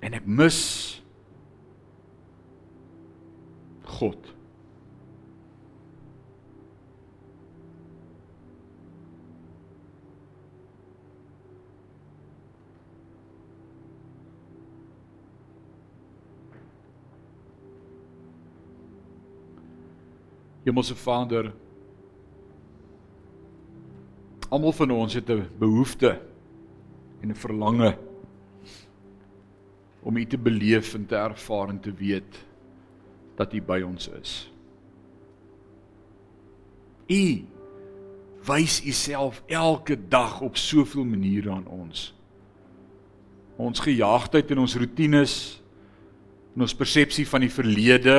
en 0.00 0.14
ek 0.14 0.26
mis 0.26 0.89
God. 4.00 4.16
Hemelse 20.64 20.94
Vader, 20.96 21.52
almal 24.48 24.72
van 24.72 24.90
ons 24.90 25.14
het 25.14 25.28
'n 25.28 25.44
behoefte 25.58 26.20
en 27.20 27.28
'n 27.28 27.34
verlange 27.34 27.98
om 30.02 30.16
U 30.16 30.26
te 30.26 30.38
beleef 30.38 30.94
en 30.94 31.06
te 31.06 31.16
ervaar 31.16 31.68
en 31.68 31.80
te 31.80 31.92
weet 31.92 32.49
dat 33.40 33.54
U 33.56 33.62
by 33.64 33.80
ons 33.86 34.10
is. 34.20 34.34
U 37.10 37.24
wys 38.50 38.80
U 38.84 38.92
self 38.96 39.40
elke 39.48 39.96
dag 39.96 40.40
op 40.44 40.60
soveel 40.60 41.06
maniere 41.08 41.52
aan 41.52 41.66
ons. 41.72 42.10
Ons 43.60 43.82
gejaagdheid 43.84 44.52
en 44.52 44.64
ons 44.64 44.76
rotines 44.80 45.34
en 46.54 46.64
ons 46.66 46.76
persepsie 46.76 47.26
van 47.28 47.44
die 47.44 47.52
verlede 47.52 48.16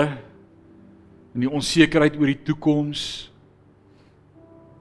en 1.31 1.43
die 1.45 1.49
onsekerheid 1.49 2.17
oor 2.19 2.31
die 2.31 2.43
toekoms 2.47 3.03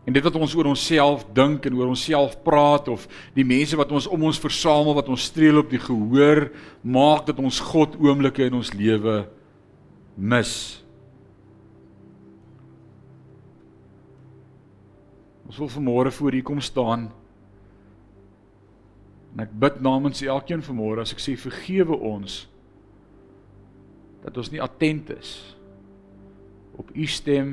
en 0.08 0.14
dit 0.16 0.24
wat 0.24 0.36
ons 0.40 0.54
oor 0.56 0.70
onsself 0.70 1.26
dink 1.36 1.66
en 1.68 1.76
oor 1.78 1.90
onsself 1.92 2.38
praat 2.44 2.88
of 2.90 3.04
die 3.36 3.46
mense 3.46 3.76
wat 3.78 3.92
ons 3.94 4.08
om 4.10 4.24
ons 4.26 4.40
versamel 4.42 4.96
wat 4.96 5.10
ons 5.12 5.28
streel 5.30 5.60
op 5.60 5.70
die 5.70 5.82
gehoor 5.82 6.48
maak 6.82 7.28
dat 7.28 7.38
ons 7.42 7.60
God 7.72 7.98
oomblikke 8.00 8.48
in 8.48 8.56
ons 8.58 8.72
lewe 8.74 9.22
mis. 10.14 10.52
Ons 15.46 15.58
wil 15.58 15.68
vanmôre 15.68 16.12
voor 16.14 16.34
U 16.34 16.42
kom 16.42 16.60
staan. 16.60 17.10
En 19.34 19.44
ek 19.46 19.52
bid 19.62 19.80
namens 19.82 20.22
elkeen 20.22 20.62
vanmôre 20.62 21.04
as 21.04 21.14
ek 21.14 21.22
sê 21.22 21.36
vergewe 21.38 21.96
ons 21.96 22.44
dat 24.20 24.36
ons 24.36 24.50
nie 24.52 24.60
attent 24.60 25.10
is 25.14 25.30
op 26.80 26.90
u 26.96 27.06
stem 27.06 27.52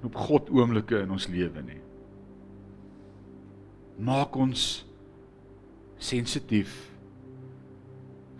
en 0.00 0.08
op 0.08 0.16
God 0.26 0.50
oomblikke 0.50 1.02
in 1.04 1.12
ons 1.14 1.28
lewe 1.30 1.62
nie. 1.64 1.80
Maak 4.02 4.36
ons 4.40 4.82
sensitief 6.02 6.72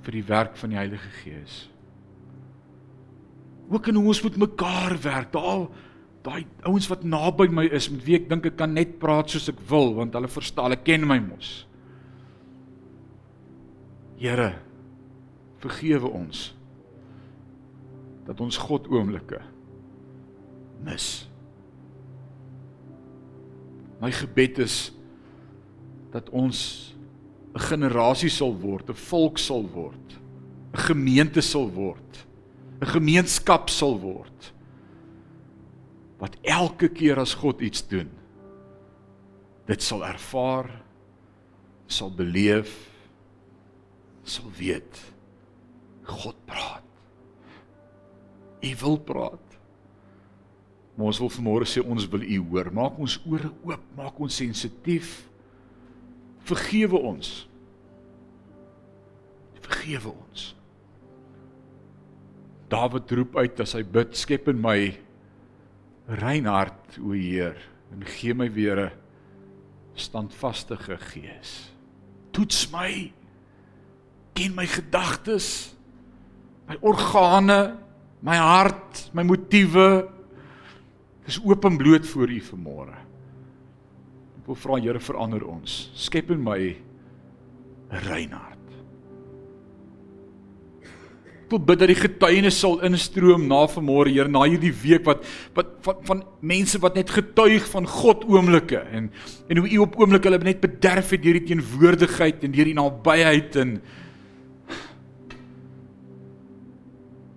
vir 0.02 0.18
die 0.18 0.24
werk 0.26 0.56
van 0.58 0.72
die 0.72 0.80
Heilige 0.80 1.12
Gees. 1.22 1.58
Ook 3.70 3.86
in 3.88 3.94
hoe 3.94 4.06
ons 4.06 4.22
met 4.22 4.36
mekaar 4.36 4.96
werk. 5.02 5.32
Daal 5.32 5.68
daai 6.22 6.46
ouens 6.68 6.86
wat 6.90 7.02
naby 7.02 7.48
my 7.50 7.64
is 7.74 7.88
met 7.90 8.04
wie 8.06 8.16
ek 8.20 8.28
dink 8.30 8.46
ek 8.46 8.56
kan 8.60 8.74
net 8.74 8.98
praat 9.02 9.32
soos 9.32 9.48
ek 9.50 9.58
wil 9.70 9.90
want 9.96 10.14
hulle 10.14 10.30
verstaan, 10.30 10.70
hulle 10.70 10.82
ken 10.86 11.06
my 11.06 11.18
mos. 11.18 11.64
Here, 14.22 14.52
vergewe 15.62 16.10
ons 16.14 16.52
dat 18.22 18.38
ons 18.38 18.60
God 18.68 18.86
oomblikke 18.86 19.40
mis. 20.86 21.08
My 24.02 24.10
gebed 24.14 24.62
is 24.62 24.92
dat 26.14 26.30
ons 26.30 26.94
'n 27.54 27.58
generasie 27.58 28.30
sal 28.30 28.54
word, 28.54 28.90
'n 28.90 28.94
volk 28.94 29.38
sal 29.38 29.66
word, 29.74 30.18
'n 30.74 30.78
gemeente 30.78 31.42
sal 31.42 31.70
word, 31.70 32.26
'n 32.82 32.90
gemeenskap 32.90 33.70
sal 33.70 33.94
word 34.02 34.52
wat 36.18 36.34
elke 36.42 36.88
keer 36.90 37.18
as 37.18 37.34
God 37.34 37.62
iets 37.62 37.82
doen, 37.86 38.10
dit 39.66 39.82
sal 39.82 40.04
ervaar, 40.06 40.68
sal 41.86 42.10
beleef, 42.14 42.70
sal 44.22 44.50
weet 44.58 44.98
God 46.06 46.38
praat. 46.46 46.86
U 48.62 48.70
wil 48.82 48.98
praat. 48.98 49.58
Maar 50.94 51.10
ons 51.10 51.20
wil 51.22 51.30
vanmôre 51.34 51.66
sê 51.66 51.82
ons 51.82 52.06
wil 52.10 52.22
U 52.22 52.38
hoor. 52.50 52.70
Maak 52.74 52.98
ons 53.02 53.16
ore 53.26 53.50
oop, 53.64 53.84
maak 53.98 54.18
ons 54.22 54.38
sensitief. 54.42 55.22
Vergewe 56.46 56.98
ons. 56.98 57.30
Vergewe 59.62 60.14
ons. 60.14 60.52
Dawid 62.72 63.10
roep 63.12 63.36
uit 63.36 63.60
as 63.60 63.74
hy 63.76 63.82
bid, 63.84 64.14
skep 64.16 64.48
in 64.48 64.60
my 64.62 64.78
rein 66.22 66.48
hart, 66.48 66.96
o 67.02 67.12
Heer, 67.12 67.58
en 67.92 68.04
gee 68.14 68.32
my 68.34 68.48
weer 68.48 68.78
'n 68.86 68.92
standvaste 69.94 70.76
gees. 70.80 71.70
Toets 72.32 72.70
my. 72.72 73.12
Ken 74.34 74.54
my 74.54 74.64
gedagtes, 74.64 75.74
my 76.66 76.76
organe, 76.80 77.76
my 78.22 78.36
hart, 78.36 79.10
my 79.12 79.22
motiewe 79.22 80.08
is 81.26 81.38
oop 81.44 81.64
en 81.64 81.76
bloot 81.76 82.06
voor 82.06 82.30
U 82.30 82.40
vanmôre. 82.40 82.96
Ek 84.40 84.46
wil 84.46 84.56
vra 84.56 84.80
Here 84.80 85.00
verander 85.00 85.44
ons. 85.46 85.90
Skep 85.94 86.30
in 86.30 86.42
my 86.42 86.76
'n 87.90 88.00
rein 88.08 88.32
hart. 88.32 88.51
Wil 91.52 91.62
bid 91.62 91.80
dat 91.82 91.90
die 91.90 91.98
getuienis 91.98 92.58
sal 92.62 92.78
instroom 92.86 93.46
na 93.50 93.62
vanmôre, 93.70 94.12
Here, 94.12 94.30
na 94.30 94.44
hierdie 94.46 94.72
week 94.82 95.04
wat 95.08 95.26
wat 95.56 95.74
van 95.86 96.00
van 96.08 96.22
mense 96.40 96.80
wat 96.82 96.96
net 96.98 97.12
getuig 97.12 97.66
van 97.70 97.86
God 97.88 98.24
oomblikke 98.28 98.82
en 98.92 99.10
en 99.48 99.60
hoe 99.60 99.68
U 99.68 99.82
op 99.84 99.98
oomblikke 100.00 100.30
hulle 100.30 100.42
net 100.44 100.62
bederf 100.62 101.12
het 101.14 101.22
deur 101.24 101.38
die 101.40 101.48
teenwoordigheid 101.52 102.44
en 102.44 102.56
deur 102.56 102.70
die 102.70 102.78
nabyheid 102.78 103.58
en 103.62 103.76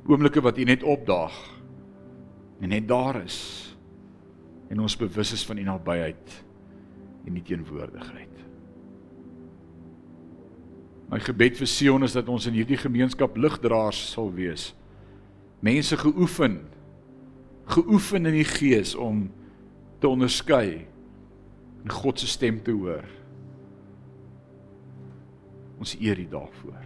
oomblikke 0.05 0.43
wat 0.45 0.57
U 0.61 0.67
net 0.67 0.83
opdaag 0.83 1.35
en 2.61 2.71
net 2.71 2.87
daar 2.87 3.21
is 3.23 3.39
en 4.69 4.81
ons 4.81 4.97
bewus 4.97 5.35
is 5.35 5.45
van 5.45 5.59
U 5.61 5.67
nabyheid 5.67 6.41
en 7.25 7.37
U 7.37 7.41
teenwoordigheid. 7.41 8.34
My 11.11 11.19
gebed 11.21 11.59
vir 11.59 11.69
Sion 11.69 12.03
is 12.03 12.15
dat 12.17 12.29
ons 12.31 12.47
in 12.49 12.57
hierdie 12.57 12.79
gemeenskap 12.81 13.37
ligdraers 13.37 13.99
sal 14.13 14.31
wees. 14.33 14.73
Mense 15.65 15.97
geoefen 15.97 16.63
geoefen 17.65 18.29
in 18.29 18.35
die 18.37 18.45
gees 18.45 18.91
om 18.93 19.23
te 19.97 20.05
onderskei 20.05 20.85
en 21.81 21.93
God 21.97 22.21
se 22.21 22.29
stem 22.29 22.59
te 22.61 22.75
hoor. 22.77 23.07
Ons 25.81 25.95
eer 25.97 26.21
U 26.21 26.27
daarvoor 26.29 26.83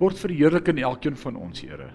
word 0.00 0.18
verheerlik 0.20 0.68
in 0.72 0.82
elkeen 0.84 1.16
van 1.16 1.38
ons, 1.40 1.62
Here. 1.64 1.90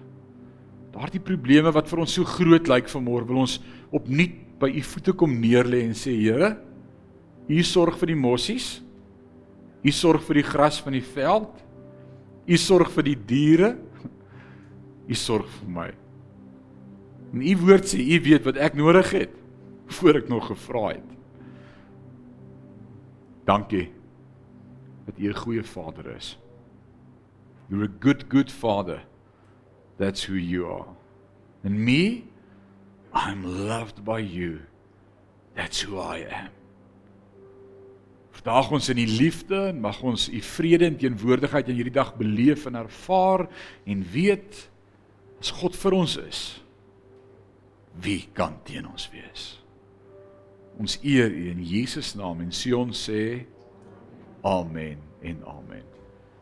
daardie 0.92 1.22
probleme 1.24 1.70
wat 1.72 1.88
vir 1.88 2.02
ons 2.02 2.14
so 2.18 2.24
groot 2.28 2.66
lyk 2.68 2.90
vanmôre 2.92 3.24
wil 3.24 3.38
ons 3.46 3.54
opnuut 3.96 4.34
by 4.60 4.68
u 4.68 4.82
voete 4.84 5.14
kom 5.16 5.38
neerlê 5.40 5.80
en 5.86 5.94
sê 5.96 6.12
Here, 6.18 6.56
u 7.48 7.62
sorg 7.64 7.96
vir 7.98 8.12
die 8.12 8.18
mossies. 8.18 8.82
U 9.82 9.90
sorg 9.90 10.22
vir 10.28 10.40
die 10.40 10.46
gras 10.46 10.78
van 10.82 10.94
die 10.96 11.04
veld. 11.04 11.50
U 12.46 12.56
sorg 12.56 12.90
vir 12.94 13.06
die 13.10 13.18
diere. 13.26 13.72
U 15.08 15.14
sorg 15.18 15.48
vir 15.58 15.72
my. 15.74 15.88
En 17.32 17.42
u 17.42 17.56
woord 17.64 17.88
sê 17.90 17.98
u 17.98 18.20
weet 18.22 18.44
wat 18.46 18.60
ek 18.60 18.76
nodig 18.78 19.10
het 19.16 19.34
voor 19.92 20.20
ek 20.20 20.28
nog 20.28 20.46
gevra 20.52 20.84
het. 20.92 21.08
Dankie 23.48 23.90
dat 25.06 25.18
u 25.18 25.28
'n 25.28 25.34
goeie 25.34 25.64
vader 25.64 26.06
is. 26.16 26.38
You're 27.68 27.84
a 27.84 27.96
good 28.00 28.24
good 28.28 28.50
father. 28.50 29.02
That's 29.98 30.26
who 30.26 30.34
you 30.34 30.66
are. 30.66 30.88
And 31.64 31.78
me, 31.78 32.24
I'm 33.14 33.44
loved 33.44 34.04
by 34.04 34.20
you. 34.20 34.60
That's 35.54 35.82
who 35.82 35.98
I 35.98 36.26
am. 36.30 36.61
Vandag 38.32 38.70
ons 38.72 38.88
in 38.88 38.96
die 38.96 39.10
liefde 39.10 39.58
en 39.68 39.80
mag 39.84 40.00
ons 40.02 40.28
u 40.32 40.40
vrede 40.40 40.88
en 40.88 40.96
teenwoordigheid 41.00 41.68
in 41.68 41.78
hierdie 41.78 41.94
dag 41.94 42.14
beleef 42.16 42.66
en 42.66 42.80
ervaar 42.80 43.46
en 43.84 44.04
weet 44.14 44.68
as 45.42 45.52
God 45.58 45.76
vir 45.76 45.96
ons 45.98 46.16
is, 46.22 46.40
wie 48.00 48.22
kan 48.32 48.56
teen 48.64 48.86
ons 48.88 49.08
wees? 49.12 49.48
Ons 50.80 50.96
eer 51.04 51.28
U 51.28 51.48
in 51.50 51.60
Jesus 51.66 52.14
naam 52.16 52.40
en 52.40 52.52
Sion 52.54 52.94
sê 52.96 53.44
amen 54.48 55.02
en 55.20 55.42
amen. 55.50 55.91